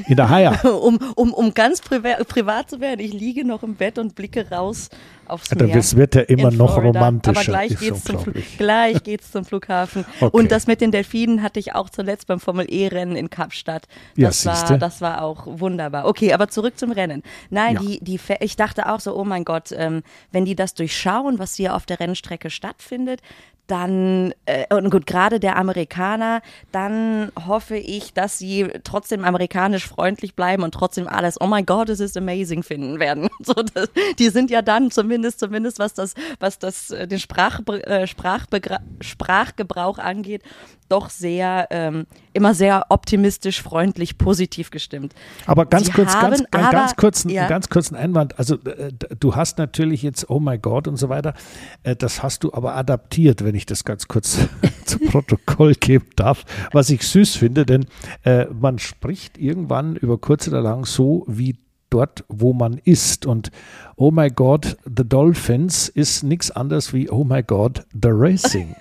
[0.06, 0.58] in der Haia.
[0.62, 3.00] um, um, um ganz priva privat zu werden.
[3.00, 4.88] Ich liege noch im Bett und blicke raus
[5.26, 5.68] aufs Meer.
[5.68, 6.98] Das wird ja immer noch Florida.
[6.98, 7.38] romantischer.
[7.38, 8.16] Aber gleich geht's, zum
[8.56, 10.06] gleich geht's zum Flughafen.
[10.20, 10.36] Okay.
[10.36, 13.86] Und das mit den Delfinen hatte ich auch zuletzt beim Formel-E-Rennen in Kapstadt.
[14.16, 16.06] Das, ja, war, das war auch wunderbar.
[16.06, 17.22] Okay, aber zurück zum Rennen.
[17.50, 17.80] Nein, ja.
[17.80, 20.02] die, die, ich dachte auch so, oh mein Gott, ähm,
[20.32, 23.20] wenn die das durchschauen, was hier auf der Rennstrecke stattfindet,
[23.68, 26.40] dann, äh, und gut, gerade der Amerikaner,
[26.72, 31.90] dann hoffe ich, dass sie trotzdem amerikanisch freundlich bleiben und trotzdem alles, oh my God,
[31.90, 33.28] es ist amazing finden werden.
[33.40, 37.60] So, das, die sind ja dann zumindest, zumindest was das, was das, äh, den Sprach,
[37.66, 40.42] äh, Sprachgebrauch angeht,
[40.88, 45.14] doch sehr, ähm, immer sehr optimistisch, freundlich, positiv gestimmt.
[45.46, 47.46] Aber ganz Sie kurz, haben, ganz, aber, ganz, kurzen, ja.
[47.48, 48.38] ganz kurzen Einwand.
[48.38, 51.34] Also äh, du hast natürlich jetzt, oh my God und so weiter,
[51.82, 54.38] äh, das hast du aber adaptiert, wenn ich das ganz kurz
[54.84, 57.86] zu Protokoll geben darf, was ich süß finde, denn
[58.24, 61.56] äh, man spricht irgendwann über kurz oder lang so, wie
[61.90, 63.26] dort, wo man ist.
[63.26, 63.50] Und
[63.96, 68.74] oh my God, the Dolphins ist nichts anderes wie oh my God, the Racing.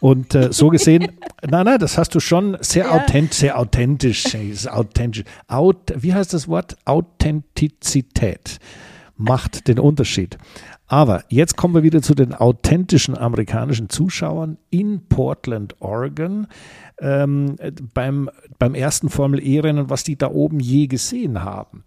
[0.00, 1.08] Und äh, so gesehen,
[1.42, 2.92] nein, nein, das hast du schon sehr, ja.
[2.92, 4.24] authent, sehr authentisch,
[4.68, 5.24] authentisch.
[5.48, 6.76] Out, wie heißt das Wort?
[6.84, 8.58] Authentizität
[9.16, 10.38] macht den Unterschied.
[10.86, 16.46] Aber jetzt kommen wir wieder zu den authentischen amerikanischen Zuschauern in Portland, Oregon.
[17.00, 17.56] Ähm,
[17.94, 21.84] beim, beim ersten Formel E-Rennen, was die da oben je gesehen haben.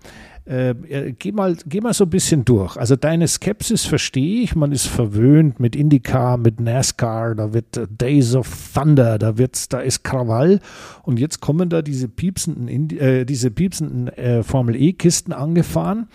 [0.48, 2.78] Äh, äh, geh, mal, geh mal so ein bisschen durch.
[2.78, 4.56] Also deine Skepsis verstehe ich.
[4.56, 9.68] Man ist verwöhnt mit IndyCar, mit NASCAR, da wird äh, Days of Thunder, da wird's,
[9.68, 10.62] da ist Krawall.
[11.04, 16.08] Und jetzt kommen da diese piepsenden, äh, piepsenden äh, Formel E-Kisten angefahren.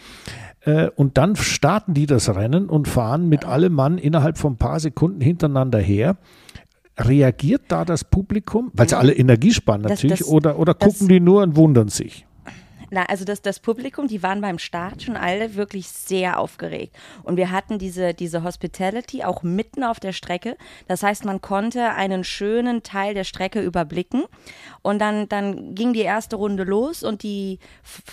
[0.64, 4.58] Äh, und dann starten die das Rennen und fahren mit allem Mann innerhalb von ein
[4.58, 6.16] paar Sekunden hintereinander her.
[6.98, 11.08] Reagiert da das Publikum, weil sie alle Energie sparen natürlich, das, das, oder, oder gucken
[11.08, 12.26] die nur und wundern sich?
[12.94, 16.94] Na, also das, das Publikum, die waren beim Start schon alle wirklich sehr aufgeregt.
[17.22, 20.58] Und wir hatten diese, diese Hospitality auch mitten auf der Strecke.
[20.88, 24.24] Das heißt, man konnte einen schönen Teil der Strecke überblicken.
[24.82, 27.60] Und dann, dann ging die erste Runde los und die,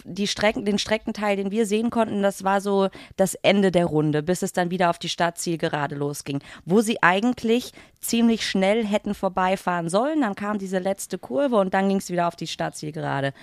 [0.06, 2.88] die Strecken, den Streckenteil, den wir sehen konnten, das war so
[3.18, 6.40] das Ende der Runde, bis es dann wieder auf die Startzielgerade losging.
[6.64, 10.22] Wo sie eigentlich ziemlich schnell hätten vorbeifahren sollen.
[10.22, 13.34] Dann kam diese letzte Kurve und dann ging es wieder auf die Startzielgerade.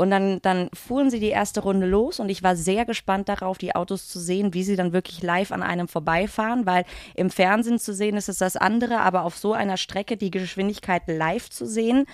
[0.00, 3.58] Und dann, dann fuhren sie die erste Runde los und ich war sehr gespannt darauf,
[3.58, 7.78] die Autos zu sehen, wie sie dann wirklich live an einem vorbeifahren, weil im Fernsehen
[7.78, 11.66] zu sehen ist es das andere, aber auf so einer Strecke die Geschwindigkeit live zu
[11.66, 12.06] sehen,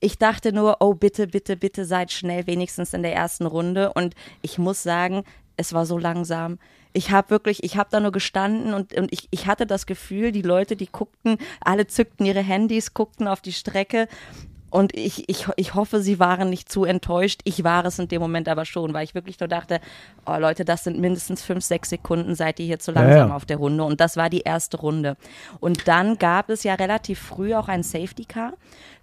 [0.00, 3.92] ich dachte nur, oh bitte, bitte, bitte seid schnell, wenigstens in der ersten Runde.
[3.92, 5.22] Und ich muss sagen,
[5.56, 6.58] es war so langsam.
[6.92, 10.32] Ich habe wirklich, ich habe da nur gestanden und, und ich, ich hatte das Gefühl,
[10.32, 14.08] die Leute, die guckten, alle zückten ihre Handys, guckten auf die Strecke
[14.72, 17.42] und ich, ich, ich hoffe, sie waren nicht zu enttäuscht.
[17.44, 19.80] Ich war es in dem Moment aber schon, weil ich wirklich nur dachte,
[20.24, 23.44] oh Leute, das sind mindestens fünf, sechs Sekunden, seid ihr hier zu langsam ja, auf
[23.44, 23.84] der Runde.
[23.84, 25.18] Und das war die erste Runde.
[25.60, 28.54] Und dann gab es ja relativ früh auch ein Safety Car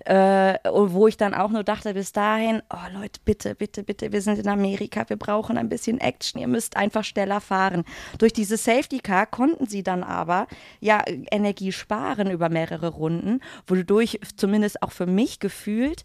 [0.05, 4.21] äh, wo ich dann auch nur dachte, bis dahin, oh Leute, bitte, bitte, bitte, wir
[4.21, 7.83] sind in Amerika, wir brauchen ein bisschen Action, ihr müsst einfach schneller fahren.
[8.17, 10.47] Durch diese Safety Car konnten sie dann aber
[10.79, 16.03] ja Energie sparen über mehrere Runden, wodurch zumindest auch für mich gefühlt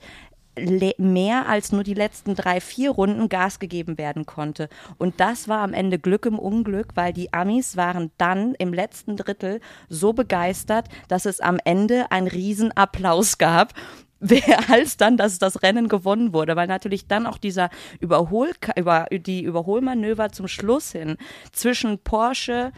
[0.99, 4.69] mehr als nur die letzten drei, vier Runden Gas gegeben werden konnte.
[4.99, 9.17] Und das war am Ende Glück im Unglück, weil die Amis waren dann im letzten
[9.17, 13.75] Drittel so begeistert, dass es am Ende einen Riesenapplaus gab
[14.69, 19.43] als dann dass das Rennen gewonnen wurde, weil natürlich dann auch dieser Überhol über die
[19.43, 21.17] Überholmanöver zum Schluss hin
[21.53, 22.73] zwischen Porsche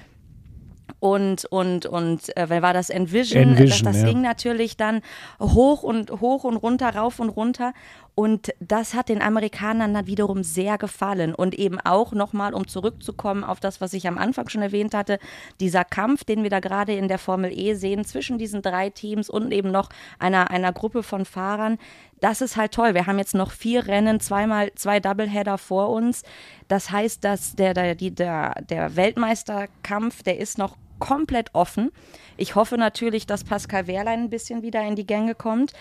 [1.06, 4.08] und und und äh, wer war das Envision, Envision das, das ja.
[4.08, 5.02] ging natürlich dann
[5.40, 7.72] hoch und hoch und runter rauf und runter
[8.18, 11.34] und das hat den Amerikanern dann wiederum sehr gefallen.
[11.34, 15.18] Und eben auch nochmal, um zurückzukommen auf das, was ich am Anfang schon erwähnt hatte,
[15.60, 19.28] dieser Kampf, den wir da gerade in der Formel E sehen, zwischen diesen drei Teams
[19.28, 21.76] und eben noch einer, einer Gruppe von Fahrern,
[22.18, 22.94] das ist halt toll.
[22.94, 26.22] Wir haben jetzt noch vier Rennen, zweimal zwei Doubleheader vor uns.
[26.68, 31.90] Das heißt, dass der, der, der, der Weltmeisterkampf, der ist noch komplett offen.
[32.36, 35.72] Ich hoffe natürlich, dass Pascal Wehrlein ein bisschen wieder in die Gänge kommt.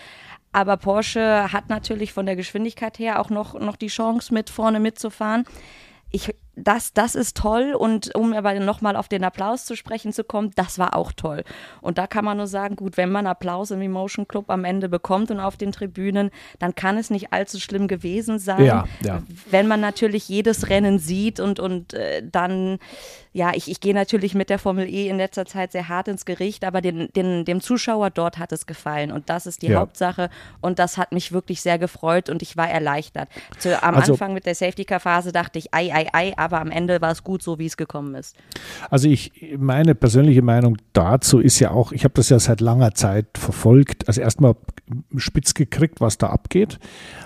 [0.52, 4.80] Aber Porsche hat natürlich von der Geschwindigkeit her auch noch, noch die Chance, mit vorne
[4.80, 5.44] mitzufahren.
[6.10, 10.24] Ich das, das ist toll und um aber nochmal auf den Applaus zu sprechen zu
[10.24, 11.44] kommen, das war auch toll.
[11.82, 14.88] Und da kann man nur sagen, gut, wenn man Applaus im Emotion Club am Ende
[14.88, 18.64] bekommt und auf den Tribünen, dann kann es nicht allzu schlimm gewesen sein.
[18.64, 19.22] Ja, ja.
[19.50, 22.78] Wenn man natürlich jedes Rennen sieht und, und äh, dann,
[23.36, 26.24] ja, ich, ich gehe natürlich mit der Formel E in letzter Zeit sehr hart ins
[26.24, 29.80] Gericht, aber den, den, dem Zuschauer dort hat es gefallen und das ist die ja.
[29.80, 30.30] Hauptsache
[30.62, 33.28] und das hat mich wirklich sehr gefreut und ich war erleichtert.
[33.58, 37.02] Zu, am also, Anfang mit der Safety-Car-Phase dachte ich, ei, ei, ei, aber am Ende
[37.02, 38.36] war es gut so, wie es gekommen ist.
[38.88, 42.94] Also ich, meine persönliche Meinung dazu ist ja auch, ich habe das ja seit langer
[42.94, 44.54] Zeit verfolgt, also erstmal
[45.18, 46.78] spitz gekriegt, was da abgeht,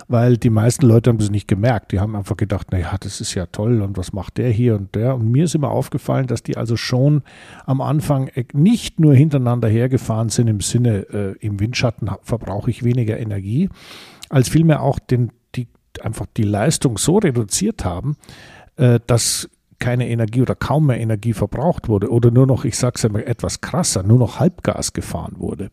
[0.09, 1.93] weil die meisten Leute haben das nicht gemerkt.
[1.93, 4.95] Die haben einfach gedacht, naja, das ist ja toll und was macht der hier und
[4.97, 5.15] der.
[5.15, 7.23] Und mir ist immer aufgefallen, dass die also schon
[7.67, 13.19] am Anfang nicht nur hintereinander hergefahren sind im Sinne, äh, im Windschatten verbrauche ich weniger
[13.19, 13.69] Energie,
[14.29, 15.69] als vielmehr auch den, die,
[16.01, 18.17] einfach die Leistung so reduziert haben,
[18.77, 19.49] äh, dass
[19.81, 23.25] keine Energie oder kaum mehr Energie verbraucht wurde oder nur noch, ich sage es einmal
[23.25, 25.71] etwas krasser, nur noch Halbgas gefahren wurde.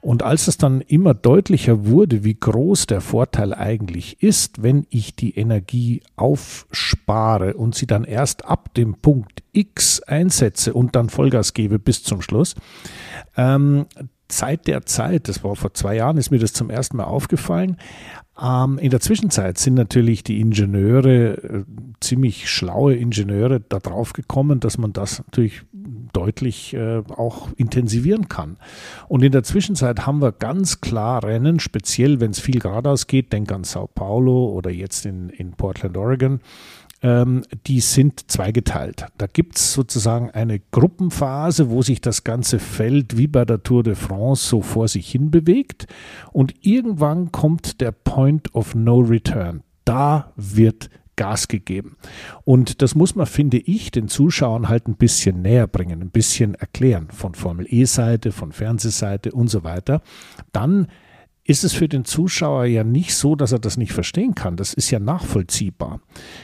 [0.00, 5.14] Und als es dann immer deutlicher wurde, wie groß der Vorteil eigentlich ist, wenn ich
[5.14, 11.54] die Energie aufspare und sie dann erst ab dem Punkt X einsetze und dann Vollgas
[11.54, 12.56] gebe bis zum Schluss,
[13.36, 13.86] ähm,
[14.28, 17.76] seit der Zeit, das war vor zwei Jahren, ist mir das zum ersten Mal aufgefallen,
[18.40, 21.64] in der Zwischenzeit sind natürlich die Ingenieure, äh,
[22.00, 25.62] ziemlich schlaue Ingenieure, da drauf gekommen, dass man das natürlich
[26.12, 28.56] deutlich äh, auch intensivieren kann.
[29.08, 33.32] Und in der Zwischenzeit haben wir ganz klar Rennen, speziell wenn es viel geradeaus geht,
[33.32, 36.40] denk an Sao Paulo oder jetzt in, in Portland, Oregon,
[37.02, 39.06] ähm, die sind zweigeteilt.
[39.18, 43.82] Da gibt es sozusagen eine Gruppenphase, wo sich das ganze Feld wie bei der Tour
[43.82, 45.86] de France so vor sich hin bewegt
[46.32, 49.62] und irgendwann kommt der Point of No Return.
[49.84, 51.96] Da wird Gas gegeben.
[52.44, 56.54] Und das muss man, finde ich, den Zuschauern halt ein bisschen näher bringen, ein bisschen
[56.54, 60.00] erklären von Formel E-Seite, von Fernsehseite und so weiter.
[60.52, 60.86] Dann
[61.44, 64.56] ist es für den Zuschauer ja nicht so, dass er das nicht verstehen kann.
[64.56, 66.00] Das ist ja nachvollziehbar.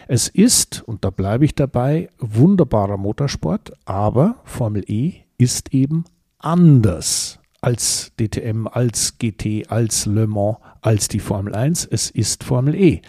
[0.09, 6.05] Es ist, und da bleibe ich dabei, wunderbarer Motorsport, aber Formel E ist eben
[6.39, 11.85] anders als DTM, als GT, als Le Mans, als die Formel 1.
[11.85, 13.03] Es ist Formel E.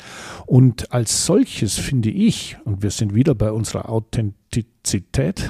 [0.46, 5.50] Und als solches finde ich, und wir sind wieder bei unserer Authentizität,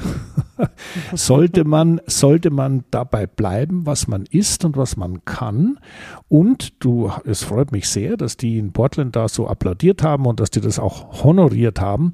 [1.16, 5.80] sollte man, sollte man dabei bleiben, was man ist und was man kann.
[6.28, 10.40] Und du, es freut mich sehr, dass die in Portland da so applaudiert haben und
[10.40, 12.14] dass die das auch honoriert haben.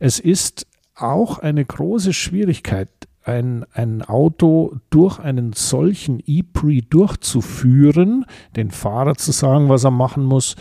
[0.00, 2.88] Es ist auch eine große Schwierigkeit,
[3.24, 10.24] ein, ein Auto durch einen solchen E-Pre durchzuführen, den Fahrer zu sagen, was er machen
[10.24, 10.56] muss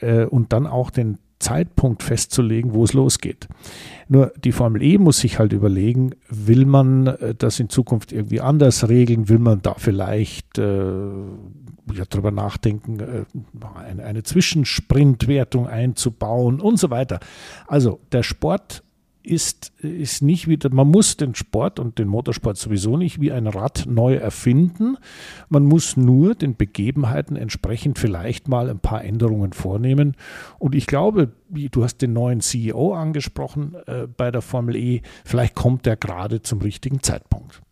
[0.00, 3.48] äh, und dann auch den Zeitpunkt festzulegen, wo es losgeht.
[4.08, 8.40] Nur die Formel E muss sich halt überlegen, will man äh, das in Zukunft irgendwie
[8.40, 9.28] anders regeln?
[9.28, 13.24] Will man da vielleicht äh, ja, darüber nachdenken, äh,
[13.76, 17.18] eine, eine Zwischensprintwertung einzubauen und so weiter?
[17.66, 18.84] Also der Sport
[19.22, 23.46] ist, ist nicht wieder, man muss den Sport und den Motorsport sowieso nicht wie ein
[23.46, 24.96] Rad neu erfinden.
[25.48, 30.16] Man muss nur den Begebenheiten entsprechend vielleicht mal ein paar Änderungen vornehmen.
[30.58, 35.54] Und ich glaube, du hast den neuen CEO angesprochen äh, bei der Formel E, vielleicht
[35.54, 37.62] kommt der gerade zum richtigen Zeitpunkt.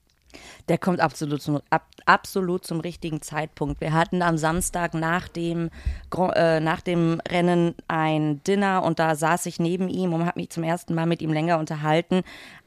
[0.70, 3.80] Der kommt absolut zum, ab, absolut zum richtigen Zeitpunkt.
[3.80, 5.68] Wir hatten am Samstag nach dem,
[6.16, 10.50] äh, nach dem Rennen ein Dinner und da saß ich neben ihm und habe mich
[10.50, 12.22] zum ersten Mal mit ihm länger unterhalten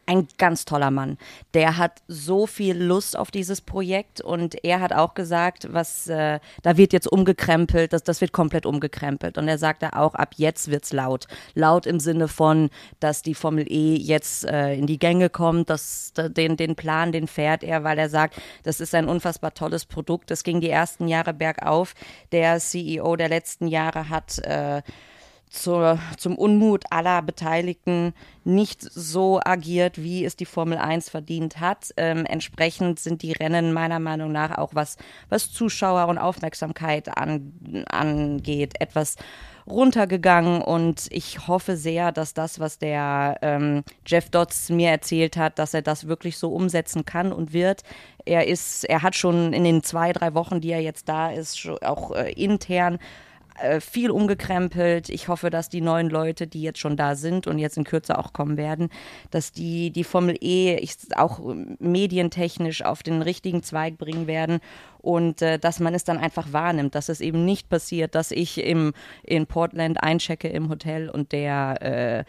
[0.06, 1.18] ein ganz toller Mann.
[1.54, 6.40] Der hat so viel Lust auf dieses Projekt und er hat auch gesagt, was äh,
[6.62, 9.38] da wird jetzt umgekrempelt, das, das wird komplett umgekrempelt.
[9.38, 11.28] Und er sagte auch, ab jetzt wird's laut.
[11.54, 16.14] Laut im Sinne von, dass die Formel E jetzt äh, in die Gänge kommt, dass
[16.16, 20.32] den, den Plan, den fährt er, weil er sagt, das ist ein unfassbar tolles Produkt.
[20.32, 21.94] Das ging die ersten Jahre bergauf.
[22.32, 24.82] Der CEO der letzten Jahre hat äh,
[25.54, 28.14] zur, zum Unmut aller Beteiligten
[28.44, 31.92] nicht so agiert, wie es die Formel 1 verdient hat.
[31.96, 34.98] Ähm, entsprechend sind die Rennen meiner Meinung nach auch was,
[35.30, 39.16] was Zuschauer und Aufmerksamkeit an, angeht, etwas
[39.68, 45.60] runtergegangen und ich hoffe sehr, dass das, was der ähm, Jeff Dodds mir erzählt hat,
[45.60, 47.84] dass er das wirklich so umsetzen kann und wird.
[48.26, 51.70] Er ist, er hat schon in den zwei, drei Wochen, die er jetzt da ist,
[51.82, 53.00] auch äh, intern
[53.62, 55.10] äh, viel umgekrempelt.
[55.10, 58.18] Ich hoffe, dass die neuen Leute, die jetzt schon da sind und jetzt in Kürze
[58.18, 58.90] auch kommen werden,
[59.32, 61.40] dass die die Formel E ich, auch
[61.80, 64.60] medientechnisch auf den richtigen Zweig bringen werden
[65.00, 68.64] und äh, dass man es dann einfach wahrnimmt, dass es eben nicht passiert, dass ich
[68.64, 72.24] im, in Portland einchecke im Hotel und der äh,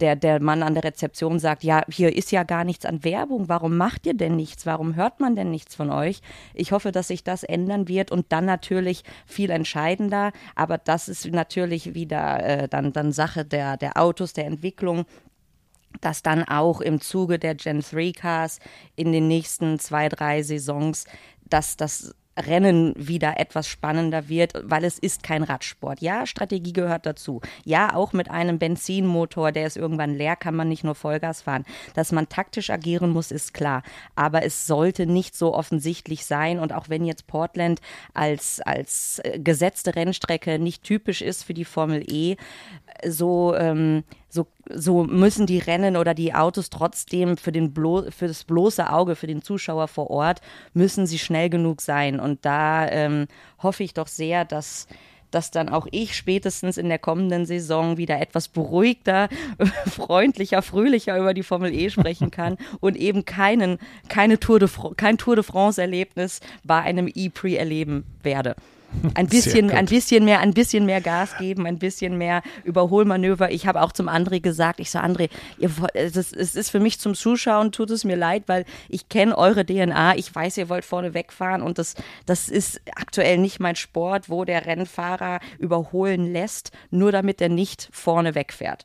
[0.00, 3.48] der, der Mann an der Rezeption sagt, ja, hier ist ja gar nichts an Werbung,
[3.48, 6.20] warum macht ihr denn nichts, warum hört man denn nichts von euch?
[6.54, 11.26] Ich hoffe, dass sich das ändern wird und dann natürlich viel entscheidender, aber das ist
[11.26, 15.04] natürlich wieder äh, dann, dann Sache der, der Autos, der Entwicklung,
[16.00, 18.60] dass dann auch im Zuge der Gen 3 Cars
[18.94, 21.06] in den nächsten zwei, drei Saisons,
[21.48, 22.14] dass das
[22.46, 26.00] Rennen wieder etwas spannender wird, weil es ist kein Radsport.
[26.00, 27.40] Ja, Strategie gehört dazu.
[27.64, 31.64] Ja, auch mit einem Benzinmotor, der ist irgendwann leer, kann man nicht nur Vollgas fahren.
[31.94, 33.82] Dass man taktisch agieren muss, ist klar.
[34.14, 36.58] Aber es sollte nicht so offensichtlich sein.
[36.58, 37.80] Und auch wenn jetzt Portland
[38.14, 42.36] als, als äh, gesetzte Rennstrecke nicht typisch ist für die Formel E,
[43.06, 48.28] so, ähm, so, so müssen die Rennen oder die Autos trotzdem für, den Blo für
[48.28, 50.40] das bloße Auge, für den Zuschauer vor Ort,
[50.74, 52.20] müssen sie schnell genug sein.
[52.20, 53.26] Und da ähm,
[53.62, 54.86] hoffe ich doch sehr, dass
[55.30, 59.28] dass dann auch ich spätestens in der kommenden Saison wieder etwas beruhigter,
[59.86, 65.18] freundlicher, fröhlicher über die Formel E sprechen kann und eben keinen, keine Tour de, kein
[65.18, 68.56] Tour de France-Erlebnis bei einem E-Pre erleben werde.
[69.14, 73.50] Ein bisschen, ein bisschen mehr, ein bisschen mehr Gas geben, ein bisschen mehr Überholmanöver.
[73.50, 76.80] Ich habe auch zum André gesagt, ich so, André, ihr, es, ist, es ist für
[76.80, 80.16] mich zum Zuschauen, tut es mir leid, weil ich kenne eure DNA.
[80.16, 84.44] Ich weiß, ihr wollt vorne wegfahren und das, das ist aktuell nicht mein Sport, wo
[84.44, 88.84] der Rennfahrer überholen lässt, nur damit er nicht vorne wegfährt.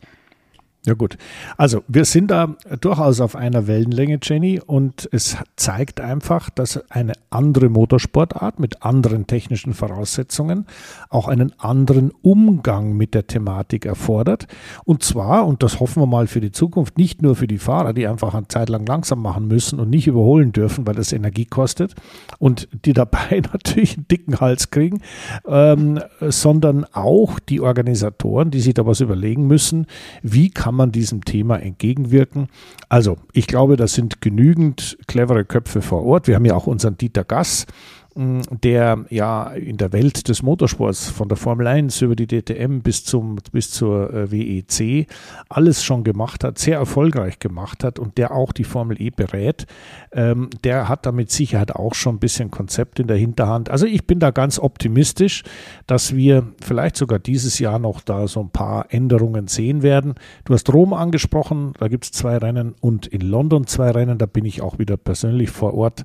[0.86, 1.18] Ja gut,
[1.56, 7.14] also wir sind da durchaus auf einer Wellenlänge, Jenny, und es zeigt einfach, dass eine
[7.30, 10.66] andere Motorsportart mit anderen technischen Voraussetzungen
[11.10, 14.48] auch einen anderen Umgang mit der Thematik erfordert.
[14.84, 17.94] Und zwar, und das hoffen wir mal für die Zukunft, nicht nur für die Fahrer,
[17.94, 21.46] die einfach eine Zeit lang langsam machen müssen und nicht überholen dürfen, weil das Energie
[21.46, 21.96] kostet
[22.40, 25.00] und die dabei natürlich einen dicken Hals kriegen,
[25.48, 29.88] ähm, sondern auch die Organisatoren, die sich da was überlegen müssen,
[30.24, 32.48] wie kann kann man diesem Thema entgegenwirken.
[32.90, 36.28] Also, ich glaube, das sind genügend clevere Köpfe vor Ort.
[36.28, 37.68] Wir haben ja auch unseren Dieter Gass,
[38.16, 43.04] der ja in der Welt des Motorsports von der Formel 1 über die DTM bis,
[43.04, 45.08] zum, bis zur äh, WEC
[45.50, 49.66] alles schon gemacht hat, sehr erfolgreich gemacht hat und der auch die Formel E berät,
[50.12, 53.70] ähm, der hat da mit Sicherheit auch schon ein bisschen Konzept in der Hinterhand.
[53.70, 55.44] Also ich bin da ganz optimistisch,
[55.88, 60.14] dass wir vielleicht sogar dieses Jahr noch da so ein paar Änderungen sehen werden.
[60.46, 64.28] Du hast Rom angesprochen, da gibt es zwei Rennen und in London zwei Rennen, da
[64.28, 66.04] bin ich auch wieder persönlich vor Ort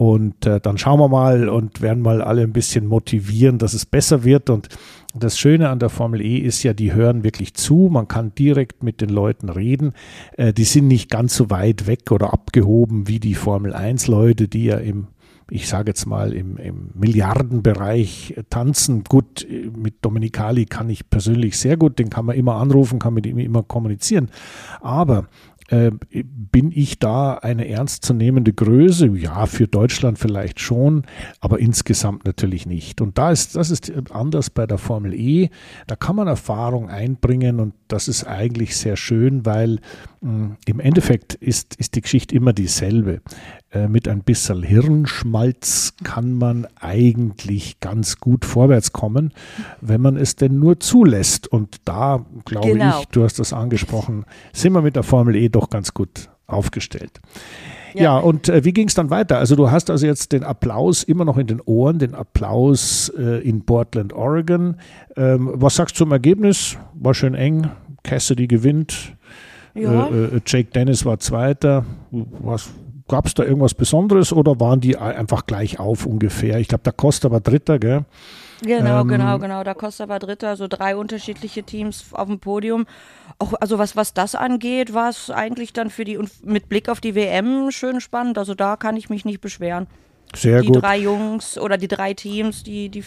[0.00, 3.84] und äh, dann schauen wir mal und werden mal alle ein bisschen motivieren, dass es
[3.84, 4.48] besser wird.
[4.48, 4.70] Und
[5.14, 7.90] das Schöne an der Formel E ist ja, die hören wirklich zu.
[7.92, 9.92] Man kann direkt mit den Leuten reden.
[10.38, 14.48] Äh, die sind nicht ganz so weit weg oder abgehoben wie die Formel 1 Leute,
[14.48, 15.08] die ja im
[15.52, 19.02] ich sage jetzt mal, im, im Milliardenbereich tanzen.
[19.02, 19.44] Gut,
[19.76, 23.38] mit Dominikali kann ich persönlich sehr gut, den kann man immer anrufen, kann mit ihm
[23.38, 24.30] immer kommunizieren.
[24.80, 25.26] Aber
[25.70, 25.92] äh,
[26.24, 29.06] bin ich da eine ernstzunehmende Größe?
[29.16, 31.04] Ja, für Deutschland vielleicht schon,
[31.40, 33.00] aber insgesamt natürlich nicht.
[33.00, 35.48] Und da ist, das ist anders bei der Formel E.
[35.86, 39.78] Da kann man Erfahrung einbringen und das ist eigentlich sehr schön, weil
[40.22, 43.22] im Endeffekt ist, ist die Geschichte immer dieselbe.
[43.70, 49.32] Äh, mit ein bisschen Hirnschmalz kann man eigentlich ganz gut vorwärts kommen,
[49.80, 51.48] wenn man es denn nur zulässt.
[51.48, 53.00] Und da glaube genau.
[53.00, 57.20] ich, du hast das angesprochen, sind wir mit der Formel E doch ganz gut aufgestellt.
[57.94, 59.38] Ja, ja und äh, wie ging es dann weiter?
[59.38, 63.40] Also du hast also jetzt den Applaus immer noch in den Ohren, den Applaus äh,
[63.40, 64.76] in Portland, Oregon.
[65.16, 66.76] Ähm, was sagst du zum Ergebnis?
[66.92, 67.70] War schön eng.
[68.02, 69.16] Cassidy gewinnt.
[69.74, 70.08] Ja.
[70.08, 71.84] Äh, äh Jake Dennis war Zweiter.
[72.10, 72.70] Was,
[73.10, 76.60] Gab es da irgendwas Besonderes oder waren die einfach gleich auf ungefähr?
[76.60, 78.04] Ich glaube, der Costa war Dritter, gell?
[78.62, 79.64] Genau, ähm, genau, genau.
[79.64, 82.86] Da Costa war Dritter, so drei unterschiedliche Teams auf dem Podium.
[83.40, 86.88] Auch, also was, was das angeht, war es eigentlich dann für die und mit Blick
[86.88, 88.38] auf die WM schön spannend.
[88.38, 89.88] Also da kann ich mich nicht beschweren.
[90.36, 90.76] Sehr die gut.
[90.76, 93.02] Die drei Jungs oder die drei Teams, die, die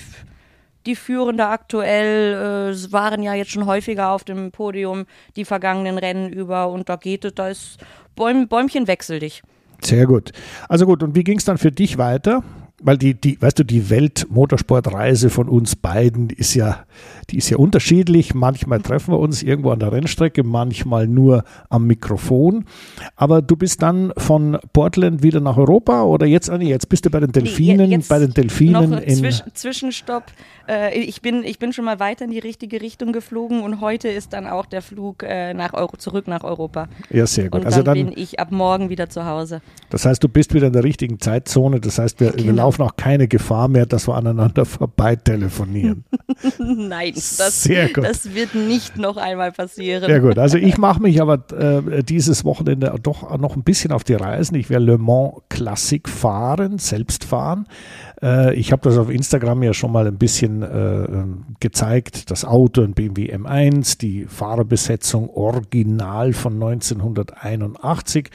[0.85, 6.31] die Führende aktuell, äh, waren ja jetzt schon häufiger auf dem Podium die vergangenen Rennen
[6.31, 7.77] über und da geht es, da ist
[8.15, 9.43] Bäum, Bäumchen wechsel dich.
[9.81, 10.31] Sehr gut.
[10.69, 12.43] Also gut, und wie ging es dann für dich weiter?
[12.81, 16.85] Weil die, die, weißt du, die Weltmotorsportreise von uns beiden ist ja,
[17.29, 18.33] die ist ja unterschiedlich.
[18.33, 22.65] Manchmal treffen wir uns irgendwo an der Rennstrecke, manchmal nur am Mikrofon.
[23.15, 27.09] Aber du bist dann von Portland wieder nach Europa oder jetzt, Anni, jetzt bist du
[27.09, 30.25] bei den Delfinen, nee, bei den Delfinen noch in Zwisch Zwischenstopp.
[30.67, 34.09] Äh, ich, bin, ich bin schon mal weiter in die richtige Richtung geflogen und heute
[34.09, 36.87] ist dann auch der Flug äh, nach Euro, zurück nach Europa.
[37.09, 37.61] Ja, sehr gut.
[37.61, 39.61] Und also dann, dann bin ich ab morgen wieder zu Hause.
[39.89, 41.79] Das heißt, du bist wieder in der richtigen Zeitzone.
[41.79, 42.45] Das heißt, wir, genau.
[42.45, 46.05] wir laufen auch keine Gefahr mehr, dass wir aneinander vorbei telefonieren.
[46.59, 50.09] Nein, das, das, wird nicht noch einmal passieren.
[50.09, 54.03] Ja gut, also ich mache mich aber äh, dieses Wochenende doch noch ein bisschen auf
[54.03, 54.55] die Reisen.
[54.55, 57.67] Ich werde Le Mans Classic fahren, selbst fahren.
[58.23, 61.07] Äh, ich habe das auf Instagram ja schon mal ein bisschen äh,
[61.59, 62.31] gezeigt.
[62.31, 68.29] Das Auto, ein BMW M1, die Fahrerbesetzung original von 1981.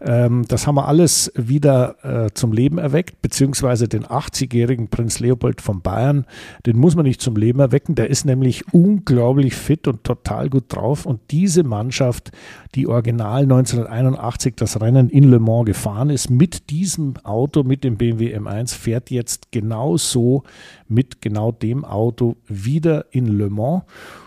[0.00, 5.60] Ähm, das haben wir alles wieder äh, zum Leben erweckt, beziehungsweise den 80-jährigen Prinz Leopold
[5.60, 6.26] von Bayern,
[6.64, 7.94] den muss man nicht zum Leben erwecken.
[7.94, 11.04] Der ist nämlich unglaublich fit und total gut drauf.
[11.04, 12.30] Und diese Mannschaft,
[12.74, 17.96] die original 1981 das Rennen in Le Mans gefahren ist, mit diesem Auto, mit dem
[17.96, 20.42] BMW M1, fährt jetzt genauso
[20.88, 23.82] mit genau dem Auto wieder in Le Mans.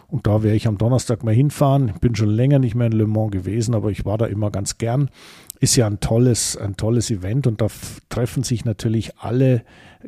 [0.08, 1.92] Und da werde ich am Donnerstag mal hinfahren.
[1.94, 4.52] Ich bin schon länger nicht mehr in Le Mans gewesen, aber ich war da immer
[4.52, 5.10] ganz gern
[5.60, 7.68] ist ja ein tolles, ein tolles Event und da
[8.08, 9.64] treffen sich natürlich alle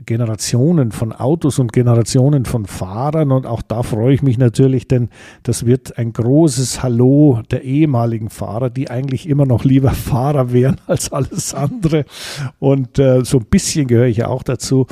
[0.05, 5.09] Generationen von Autos und Generationen von Fahrern und auch da freue ich mich natürlich, denn
[5.43, 10.79] das wird ein großes Hallo der ehemaligen Fahrer, die eigentlich immer noch lieber Fahrer wären
[10.87, 12.05] als alles andere
[12.59, 14.87] und äh, so ein bisschen gehöre ich ja auch dazu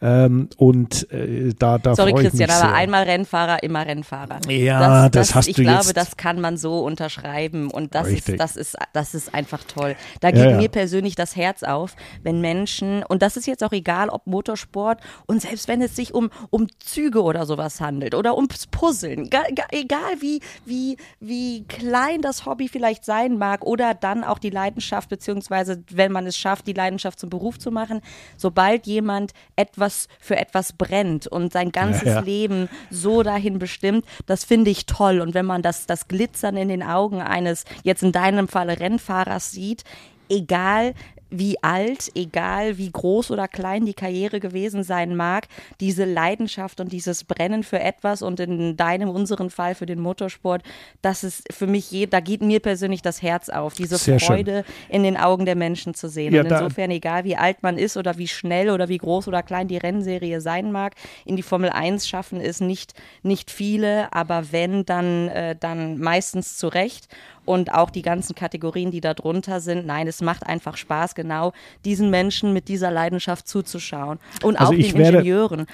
[0.00, 4.38] ähm, und äh, da, da Sorry freue Christian, ich mich aber einmal Rennfahrer, immer Rennfahrer.
[4.48, 5.96] Ja, das, das, das hast ich du glaube, jetzt.
[5.96, 9.96] das kann man so unterschreiben und das ist, das ist, das ist einfach toll.
[10.20, 10.56] Da geht ja, ja.
[10.58, 14.43] mir persönlich das Herz auf, wenn Menschen und das ist jetzt auch egal, ob Motor
[14.44, 19.30] Motorsport und selbst wenn es sich um, um Züge oder sowas handelt oder ums Puzzeln,
[19.30, 24.38] ga, ga, egal wie, wie, wie klein das Hobby vielleicht sein mag oder dann auch
[24.38, 28.00] die Leidenschaft, beziehungsweise wenn man es schafft, die Leidenschaft zum Beruf zu machen,
[28.36, 32.20] sobald jemand etwas für etwas brennt und sein ganzes ja, ja.
[32.20, 35.20] Leben so dahin bestimmt, das finde ich toll.
[35.20, 39.50] Und wenn man das, das Glitzern in den Augen eines, jetzt in deinem Falle Rennfahrers
[39.50, 39.84] sieht,
[40.28, 40.94] egal
[41.38, 45.48] wie alt, egal wie groß oder klein die Karriere gewesen sein mag,
[45.80, 50.62] diese Leidenschaft und dieses Brennen für etwas und in deinem, unseren Fall für den Motorsport,
[51.02, 54.64] das ist für mich, je, da geht mir persönlich das Herz auf, diese Sehr Freude
[54.64, 54.96] schön.
[54.96, 56.34] in den Augen der Menschen zu sehen.
[56.34, 59.42] Ja, und insofern, egal wie alt man ist oder wie schnell oder wie groß oder
[59.42, 64.52] klein die Rennserie sein mag, in die Formel 1 schaffen ist nicht, nicht viele, aber
[64.52, 67.08] wenn, dann, äh, dann meistens zu Recht
[67.44, 69.86] und auch die ganzen Kategorien, die da drunter sind.
[69.86, 71.52] Nein, es macht einfach Spaß, genau
[71.84, 74.18] diesen Menschen mit dieser Leidenschaft zuzuschauen.
[74.42, 75.66] Und also auch den werde, Ingenieuren.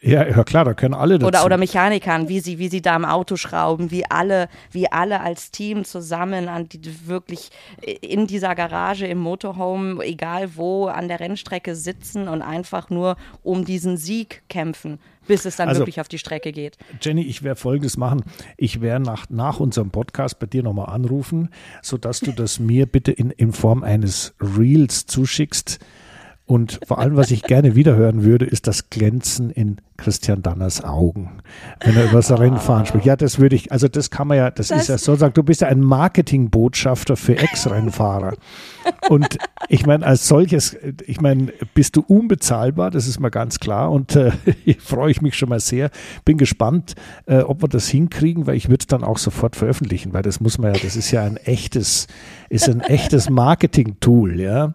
[0.00, 1.26] Ja, ja, klar, da können alle dazu.
[1.26, 5.20] Oder, oder Mechanikern, wie sie, wie sie da im Auto schrauben, wie alle, wie alle
[5.20, 7.50] als Team zusammen an die, wirklich
[8.00, 13.64] in dieser Garage, im Motorhome, egal wo, an der Rennstrecke sitzen und einfach nur um
[13.64, 16.78] diesen Sieg kämpfen bis es dann also, wirklich auf die Strecke geht.
[17.02, 18.24] Jenny, ich werde Folgendes machen.
[18.56, 21.50] Ich werde nach, nach unserem Podcast bei dir nochmal anrufen,
[21.82, 25.78] sodass du das mir bitte in, in Form eines Reels zuschickst.
[26.48, 31.42] Und vor allem, was ich gerne wiederhören würde, ist das Glänzen in Christian Danners Augen,
[31.84, 32.36] wenn er über das oh.
[32.36, 33.04] Rennfahren spricht.
[33.04, 35.36] Ja, das würde ich, also das kann man ja, das, das ist ja so, sagt,
[35.36, 38.32] du bist ja ein Marketingbotschafter für Ex-Rennfahrer.
[39.08, 40.76] Und ich meine, als solches,
[41.06, 43.90] ich meine, bist du unbezahlbar, das ist mal ganz klar.
[43.90, 44.32] Und äh,
[44.78, 45.90] freue ich mich schon mal sehr.
[46.24, 46.94] Bin gespannt,
[47.26, 50.40] äh, ob wir das hinkriegen, weil ich würde es dann auch sofort veröffentlichen, weil das
[50.40, 52.06] muss man ja, das ist ja ein echtes,
[52.48, 54.74] ist ein echtes Marketing-Tool, ja.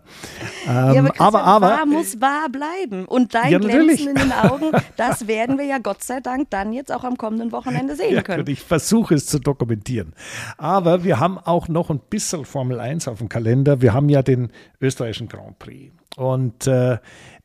[0.67, 3.05] Ähm, ja aber, aber, aber wahr muss wahr bleiben.
[3.05, 6.73] Und dein ja, Glänzen in den Augen, das werden wir ja Gott sei Dank dann
[6.73, 8.45] jetzt auch am kommenden Wochenende sehen können.
[8.45, 10.13] Ja, ich versuche es zu dokumentieren.
[10.57, 13.81] Aber wir haben auch noch ein bisschen Formel 1 auf dem Kalender.
[13.81, 14.49] Wir haben ja den
[14.81, 15.91] österreichischen Grand Prix.
[16.15, 16.97] Und äh,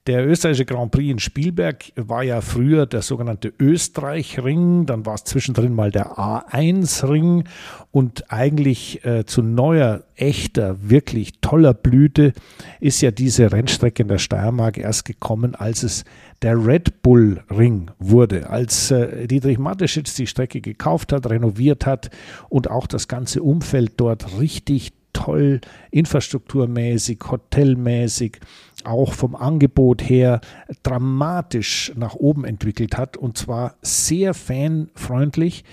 [0.08, 5.24] der österreichische Grand Prix in Spielberg war ja früher der sogenannte Österreich-Ring, dann war es
[5.24, 7.44] zwischendrin mal der A1-Ring
[7.90, 12.32] und eigentlich äh, zu neuer, echter, wirklich toller Blüte
[12.80, 16.04] ist ja diese Rennstrecke in der Steiermark erst gekommen, als es
[16.40, 22.08] der Red Bull Ring wurde, als äh, Dietrich Mateschitz die Strecke gekauft hat, renoviert hat
[22.48, 25.60] und auch das ganze Umfeld dort richtig toll,
[25.90, 28.38] infrastrukturmäßig, hotelmäßig,
[28.84, 30.40] auch vom Angebot her
[30.84, 35.64] dramatisch nach oben entwickelt hat und zwar sehr fanfreundlich,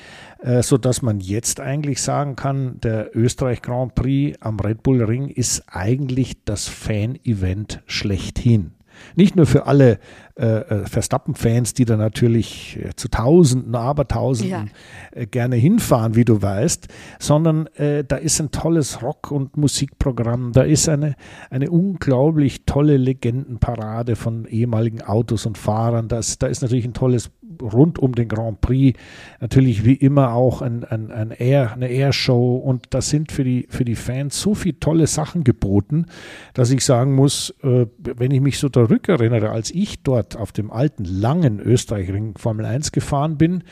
[0.41, 5.28] äh, sodass man jetzt eigentlich sagen kann, der Österreich Grand Prix am Red Bull Ring
[5.28, 8.72] ist eigentlich das Fan-Event schlechthin.
[9.16, 10.00] Nicht nur für alle
[10.38, 14.69] äh, äh, Verstappen-Fans, die da natürlich äh, zu Tausenden, Abertausenden
[15.13, 15.21] ja.
[15.21, 20.51] äh, gerne hinfahren, wie du weißt, sondern äh, da ist ein tolles Rock- und Musikprogramm,
[20.51, 21.15] da ist eine,
[21.49, 27.31] eine unglaublich tolle Legendenparade von ehemaligen Autos und Fahrern, das, da ist natürlich ein tolles
[27.61, 28.97] rund um den Grand Prix,
[29.39, 32.57] natürlich wie immer auch ein, ein, ein Air, eine Airshow.
[32.57, 36.05] Und da sind für die, für die Fans so viele tolle Sachen geboten,
[36.53, 40.51] dass ich sagen muss, äh, wenn ich mich so zurückerinnere, als ich dort dort auf
[40.51, 43.63] dem alten langen Österreichring Formel 1 gefahren bin,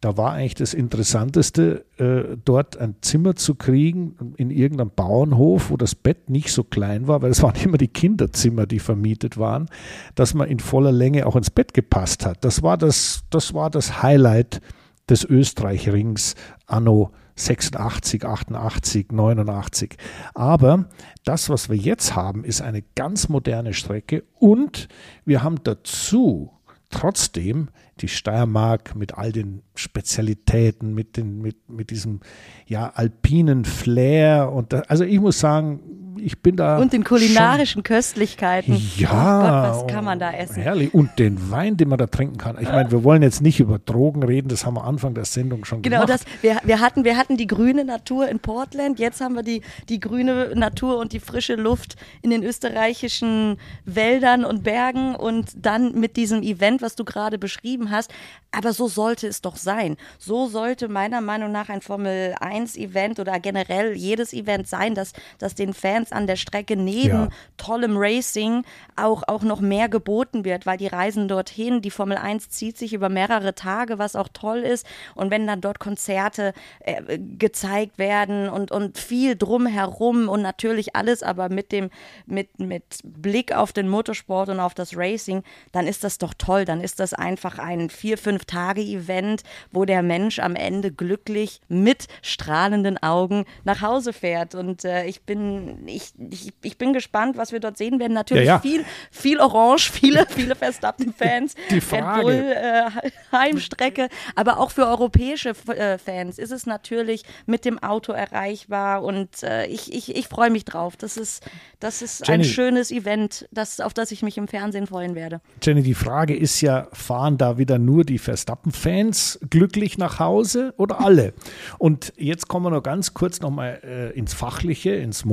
[0.00, 5.76] da war eigentlich das Interessanteste, äh, dort ein Zimmer zu kriegen in irgendeinem Bauernhof, wo
[5.78, 9.68] das Bett nicht so klein war, weil es waren immer die Kinderzimmer, die vermietet waren,
[10.14, 12.44] dass man in voller Länge auch ins Bett gepasst hat.
[12.44, 14.60] Das war das, das, war das Highlight
[15.08, 16.34] des Österreichrings
[16.66, 19.96] anno 86, 88, 89.
[20.34, 20.88] Aber
[21.24, 24.88] das, was wir jetzt haben, ist eine ganz moderne Strecke und
[25.24, 26.50] wir haben dazu
[26.90, 27.68] trotzdem
[28.00, 32.20] die Steiermark mit all den Spezialitäten, mit, den, mit, mit diesem
[32.66, 34.52] ja, alpinen Flair.
[34.52, 35.80] Und da, also ich muss sagen,
[36.18, 36.78] ich bin da.
[36.78, 38.80] Und den kulinarischen schon, Köstlichkeiten.
[38.96, 39.08] Ja.
[39.10, 40.62] Oh Gott, was kann man da essen?
[40.62, 40.92] Herrlich.
[40.94, 42.56] Und den Wein, den man da trinken kann.
[42.60, 45.64] Ich meine, wir wollen jetzt nicht über Drogen reden, das haben wir Anfang der Sendung
[45.64, 46.24] schon genau, gemacht.
[46.42, 49.62] Genau, wir, wir, hatten, wir hatten die grüne Natur in Portland, jetzt haben wir die,
[49.88, 55.92] die grüne Natur und die frische Luft in den österreichischen Wäldern und Bergen und dann
[55.98, 58.12] mit diesem Event, was du gerade beschrieben hast.
[58.52, 59.96] Aber so sollte es doch sein.
[60.18, 65.12] So sollte meiner Meinung nach ein Formel 1 Event oder generell jedes Event sein, dass,
[65.38, 67.28] dass den Fans an der Strecke neben ja.
[67.56, 68.64] tollem Racing
[68.96, 71.82] auch, auch noch mehr geboten wird, weil die reisen dorthin.
[71.82, 74.86] Die Formel 1 zieht sich über mehrere Tage, was auch toll ist.
[75.14, 81.22] Und wenn dann dort Konzerte äh, gezeigt werden und, und viel drumherum und natürlich alles,
[81.22, 81.90] aber mit dem,
[82.26, 85.42] mit, mit Blick auf den Motorsport und auf das Racing,
[85.72, 86.64] dann ist das doch toll.
[86.64, 89.42] Dann ist das einfach ein vier, fünf Tage Event,
[89.72, 94.54] wo der Mensch am Ende glücklich mit strahlenden Augen nach Hause fährt.
[94.54, 98.12] Und äh, ich bin, ich, ich, ich, bin gespannt, was wir dort sehen werden.
[98.12, 98.60] Natürlich ja, ja.
[98.60, 101.54] viel, viel Orange, viele, viele Verstappen-Fans.
[101.70, 102.18] Die Frage.
[102.18, 104.08] Red Bull, äh, Heimstrecke.
[104.34, 109.02] Aber auch für europäische äh, Fans ist es natürlich mit dem Auto erreichbar.
[109.02, 110.96] Und äh, ich, ich, ich freue mich drauf.
[110.96, 111.42] Das ist,
[111.80, 115.40] das ist ein schönes Event, das, auf das ich mich im Fernsehen freuen werde.
[115.62, 121.00] Jenny, die Frage ist ja, fahren da wieder nur die Verstappen-Fans glücklich nach Hause oder
[121.00, 121.32] alle?
[121.78, 125.24] Und jetzt kommen wir noch ganz kurz nochmal äh, ins Fachliche, ins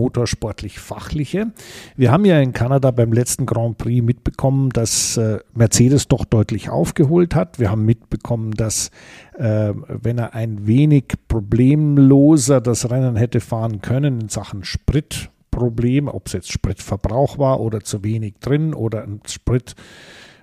[0.53, 1.51] Motorsportlich-Fachliche.
[1.95, 6.69] Wir haben ja in Kanada beim letzten Grand Prix mitbekommen, dass äh, Mercedes doch deutlich
[6.69, 7.59] aufgeholt hat.
[7.59, 8.91] Wir haben mitbekommen, dass
[9.37, 16.07] äh, wenn er ein wenig problemloser das Rennen hätte fahren können in Sachen Sprit, Problem,
[16.07, 19.75] ob es jetzt Spritverbrauch war oder zu wenig drin oder ein Sprit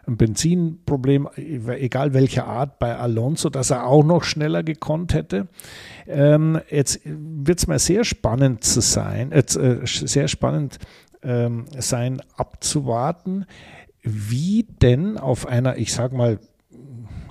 [0.07, 5.49] ein Benzinproblem, egal welcher Art, bei Alonso, dass er auch noch schneller gekonnt hätte.
[6.07, 9.45] Ähm, jetzt wird es mal sehr spannend zu sein, äh,
[9.85, 10.79] sehr spannend
[11.23, 13.47] ähm, sein, abzuwarten,
[14.03, 16.39] wie denn auf einer, ich sag mal,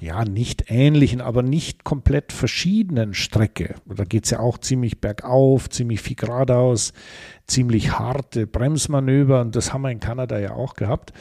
[0.01, 3.75] ja, nicht ähnlichen, aber nicht komplett verschiedenen Strecke.
[3.85, 6.93] Da geht es ja auch ziemlich bergauf, ziemlich viel geradeaus,
[7.47, 11.13] ziemlich harte Bremsmanöver und das haben wir in Kanada ja auch gehabt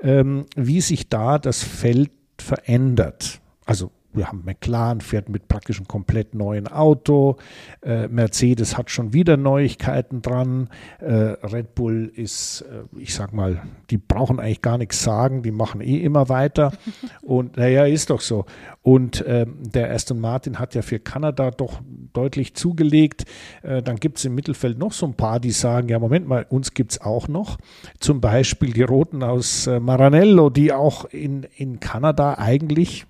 [0.00, 3.40] ähm, wie sich da das Feld verändert.
[3.66, 7.36] Also wir haben McLaren fährt mit praktisch einem komplett neuen Auto.
[7.82, 10.68] Äh, Mercedes hat schon wieder Neuigkeiten dran.
[10.98, 15.52] Äh, Red Bull ist, äh, ich sag mal, die brauchen eigentlich gar nichts sagen, die
[15.52, 16.72] machen eh immer weiter.
[17.22, 18.46] Und naja, ist doch so.
[18.82, 21.80] Und ähm, der Aston Martin hat ja für Kanada doch
[22.12, 23.26] deutlich zugelegt.
[23.62, 26.46] Äh, dann gibt es im Mittelfeld noch so ein paar, die sagen, ja, Moment mal,
[26.48, 27.58] uns gibt es auch noch.
[28.00, 33.06] Zum Beispiel die Roten aus äh, Maranello, die auch in, in Kanada eigentlich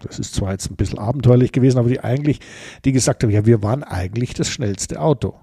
[0.00, 2.40] das ist zwar jetzt ein bisschen abenteuerlich gewesen, aber die eigentlich,
[2.84, 5.34] die gesagt haben, ja, wir waren eigentlich das schnellste Auto.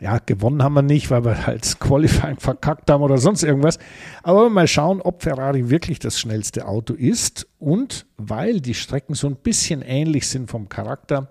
[0.00, 3.78] Ja, gewonnen haben wir nicht, weil wir halt Qualifying verkackt haben oder sonst irgendwas.
[4.22, 7.46] Aber mal schauen, ob Ferrari wirklich das schnellste Auto ist.
[7.58, 11.30] Und weil die Strecken so ein bisschen ähnlich sind vom Charakter,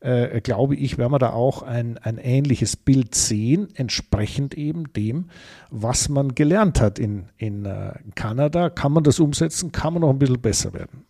[0.00, 5.30] äh, glaube ich, werden wir da auch ein, ein ähnliches Bild sehen, entsprechend eben dem,
[5.70, 8.68] was man gelernt hat in, in äh, Kanada.
[8.68, 9.72] Kann man das umsetzen?
[9.72, 11.04] Kann man noch ein bisschen besser werden?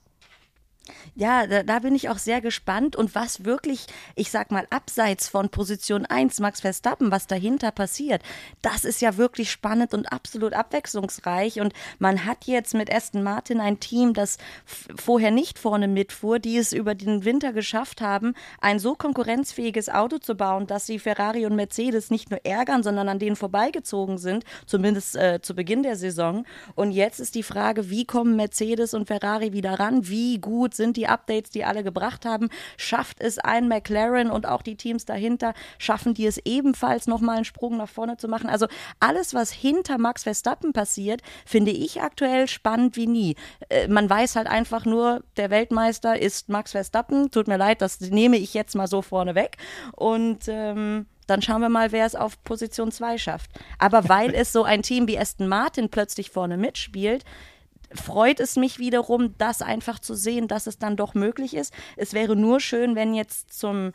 [1.14, 2.96] Ja, da, da, bin ich auch sehr gespannt.
[2.96, 8.22] Und was wirklich, ich sag mal, abseits von Position 1, Max Verstappen, was dahinter passiert,
[8.62, 11.60] das ist ja wirklich spannend und absolut abwechslungsreich.
[11.60, 16.56] Und man hat jetzt mit Aston Martin ein Team, das vorher nicht vorne mitfuhr, die
[16.56, 18.32] es über den Winter geschafft haben,
[18.62, 23.10] ein so konkurrenzfähiges Auto zu bauen, dass sie Ferrari und Mercedes nicht nur ärgern, sondern
[23.10, 26.46] an denen vorbeigezogen sind, zumindest äh, zu Beginn der Saison.
[26.74, 30.08] Und jetzt ist die Frage, wie kommen Mercedes und Ferrari wieder ran?
[30.08, 34.62] Wie gut sind die Updates, die alle gebracht haben, schafft es ein McLaren und auch
[34.62, 38.48] die Teams dahinter, schaffen die es ebenfalls nochmal einen Sprung nach vorne zu machen.
[38.48, 38.66] Also
[39.00, 43.36] alles, was hinter Max Verstappen passiert, finde ich aktuell spannend wie nie.
[43.68, 47.30] Äh, man weiß halt einfach nur, der Weltmeister ist Max Verstappen.
[47.30, 49.56] Tut mir leid, das nehme ich jetzt mal so vorne weg.
[49.92, 53.50] Und ähm, dann schauen wir mal, wer es auf Position 2 schafft.
[53.78, 57.24] Aber weil es so ein Team wie Aston Martin plötzlich vorne mitspielt,
[57.94, 61.72] freut es mich wiederum, das einfach zu sehen, dass es dann doch möglich ist.
[61.96, 63.92] Es wäre nur schön, wenn jetzt zum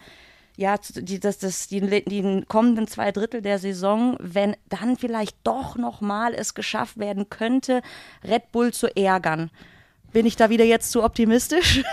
[0.57, 5.77] ja, die, das, das, die, die kommenden zwei Drittel der Saison, wenn dann vielleicht doch
[5.77, 7.81] nochmal es geschafft werden könnte,
[8.23, 9.51] Red Bull zu ärgern.
[10.13, 11.83] Bin ich da wieder jetzt zu optimistisch?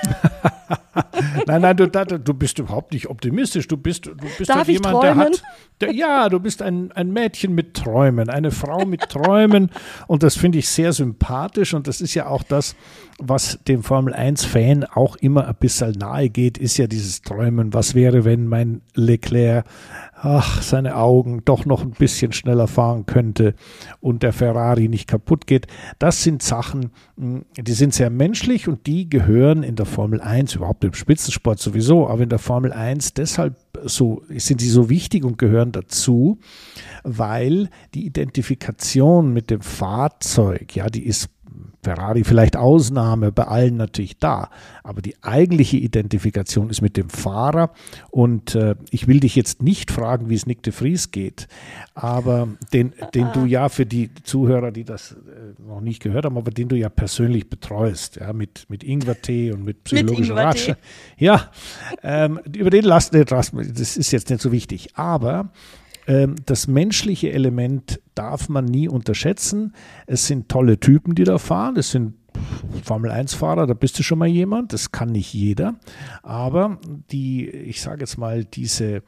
[1.47, 3.69] nein, nein, du, du bist überhaupt nicht optimistisch.
[3.69, 5.43] Du bist, du bist Darf halt jemand, der hat.
[5.81, 9.71] Der, ja, du bist ein, ein Mädchen mit Träumen, eine Frau mit Träumen.
[10.07, 11.75] und das finde ich sehr sympathisch.
[11.75, 12.77] Und das ist ja auch das,
[13.19, 17.73] was dem Formel 1-Fan auch immer ein bisschen nahe geht, ist ja dieses Träumen.
[17.73, 19.65] Was wäre, wenn mein Leclerc
[20.25, 23.55] ach, seine Augen doch noch ein bisschen schneller fahren könnte
[24.01, 25.67] und der Ferrari nicht kaputt geht.
[25.99, 30.55] Das sind Sachen, hm, die sind sehr menschlich und die gehören in der Formel 1,
[30.55, 35.25] überhaupt im Spitzensport sowieso, aber in der Formel 1 deshalb so, sind sie so wichtig
[35.25, 36.39] und gehören dazu,
[37.03, 41.29] weil die Identifikation mit dem Fahrzeug, ja, die ist
[41.85, 44.51] Ferrari vielleicht Ausnahme, bei allen natürlich da.
[44.83, 47.71] Aber die eigentliche Identifikation ist mit dem Fahrer.
[48.11, 51.47] Und äh, ich will dich jetzt nicht fragen, wie es Nick de Vries geht,
[51.95, 56.37] aber den, den du ja für die Zuhörer, die das äh, noch nicht gehört haben,
[56.37, 60.73] aber den du ja persönlich betreust, ja, mit, mit Ingwertee und mit psychologischer Ratsch.
[61.17, 61.51] Ja,
[62.03, 63.53] ähm, über den lassen wir, das
[63.97, 64.97] ist jetzt nicht so wichtig.
[64.97, 65.51] Aber
[66.07, 69.75] das menschliche Element darf man nie unterschätzen.
[70.07, 71.77] Es sind tolle Typen, die da fahren.
[71.77, 72.15] Es sind
[72.83, 75.77] Formel-1-Fahrer, da bist du schon mal jemand, das kann nicht jeder.
[76.23, 76.79] Aber
[77.11, 79.03] die, ich sage jetzt mal, diese,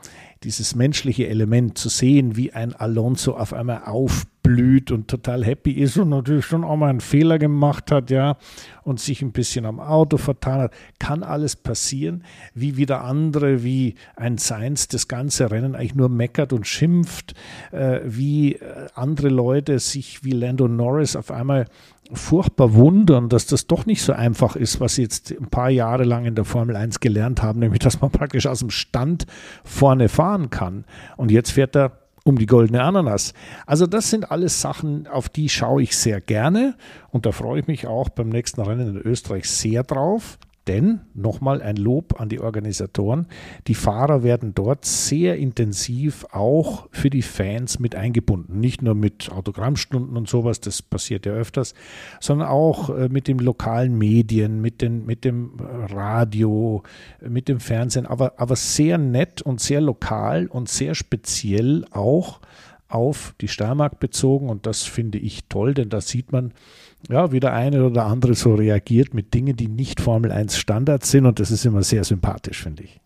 [0.46, 5.98] dieses menschliche Element zu sehen, wie ein Alonso auf einmal aufblüht und total happy ist
[5.98, 8.36] und natürlich schon auch mal einen Fehler gemacht hat, ja,
[8.84, 12.22] und sich ein bisschen am Auto vertan hat, kann alles passieren,
[12.54, 17.34] wie wieder andere, wie ein Seins das ganze Rennen eigentlich nur meckert und schimpft,
[17.72, 21.66] äh, wie äh, andere Leute sich wie Lando Norris auf einmal
[22.12, 26.04] furchtbar wundern, dass das doch nicht so einfach ist, was sie jetzt ein paar Jahre
[26.04, 29.26] lang in der Formel 1 gelernt haben, nämlich dass man praktisch aus dem Stand
[29.64, 30.84] vorne fahren kann.
[31.16, 33.34] Und jetzt fährt er um die goldene Ananas.
[33.66, 36.74] Also das sind alles Sachen, auf die schaue ich sehr gerne
[37.10, 40.38] und da freue ich mich auch beim nächsten Rennen in Österreich sehr drauf.
[40.66, 43.26] Denn, nochmal ein Lob an die Organisatoren,
[43.68, 48.58] die Fahrer werden dort sehr intensiv auch für die Fans mit eingebunden.
[48.58, 51.74] Nicht nur mit Autogrammstunden und sowas, das passiert ja öfters,
[52.20, 56.82] sondern auch äh, mit den lokalen Medien, mit, den, mit dem Radio,
[57.20, 62.40] mit dem Fernsehen, aber, aber sehr nett und sehr lokal und sehr speziell auch
[62.88, 64.48] auf die Steiermark bezogen.
[64.48, 66.52] Und das finde ich toll, denn da sieht man,
[67.08, 71.10] ja, wie der eine oder andere so reagiert mit Dingen, die nicht Formel 1 Standards
[71.10, 73.00] sind und das ist immer sehr sympathisch, finde ich.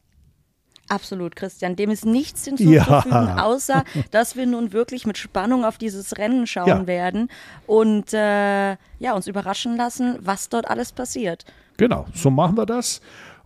[0.90, 1.76] Absolut, Christian.
[1.76, 3.44] Dem ist nichts hinzuzufügen, ja.
[3.44, 6.86] außer dass wir nun wirklich mit Spannung auf dieses Rennen schauen ja.
[6.88, 7.28] werden
[7.66, 11.44] und äh, ja, uns überraschen lassen, was dort alles passiert.
[11.76, 13.00] Genau, so machen wir das.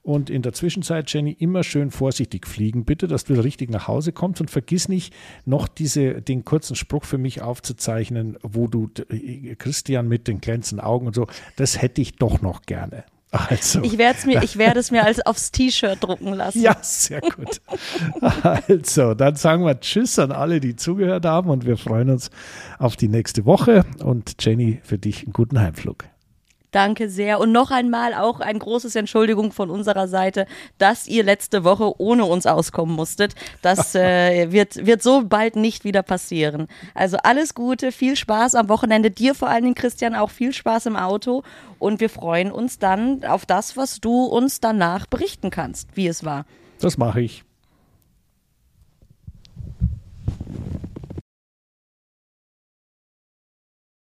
[0.04, 4.12] Und in der Zwischenzeit, Jenny, immer schön vorsichtig fliegen, bitte, dass du richtig nach Hause
[4.12, 5.14] kommst und vergiss nicht,
[5.46, 8.90] noch diese, den kurzen Spruch für mich aufzuzeichnen, wo du
[9.56, 11.26] Christian mit den glänzenden Augen und so,
[11.56, 13.04] das hätte ich doch noch gerne.
[13.30, 16.60] Also, ich, mir, ich werde es mir als aufs T-Shirt drucken lassen.
[16.60, 17.62] Ja, sehr gut.
[18.20, 22.30] Also, dann sagen wir Tschüss an alle, die zugehört haben und wir freuen uns
[22.78, 23.86] auf die nächste Woche.
[24.04, 26.04] Und Jenny, für dich einen guten Heimflug.
[26.74, 27.38] Danke sehr.
[27.38, 30.46] Und noch einmal auch ein großes Entschuldigung von unserer Seite,
[30.76, 33.36] dass ihr letzte Woche ohne uns auskommen musstet.
[33.62, 36.66] Das äh, wird, wird so bald nicht wieder passieren.
[36.92, 39.12] Also alles Gute, viel Spaß am Wochenende.
[39.12, 41.44] Dir vor allen Dingen, Christian, auch viel Spaß im Auto.
[41.78, 46.24] Und wir freuen uns dann auf das, was du uns danach berichten kannst, wie es
[46.24, 46.44] war.
[46.80, 47.44] Das mache ich.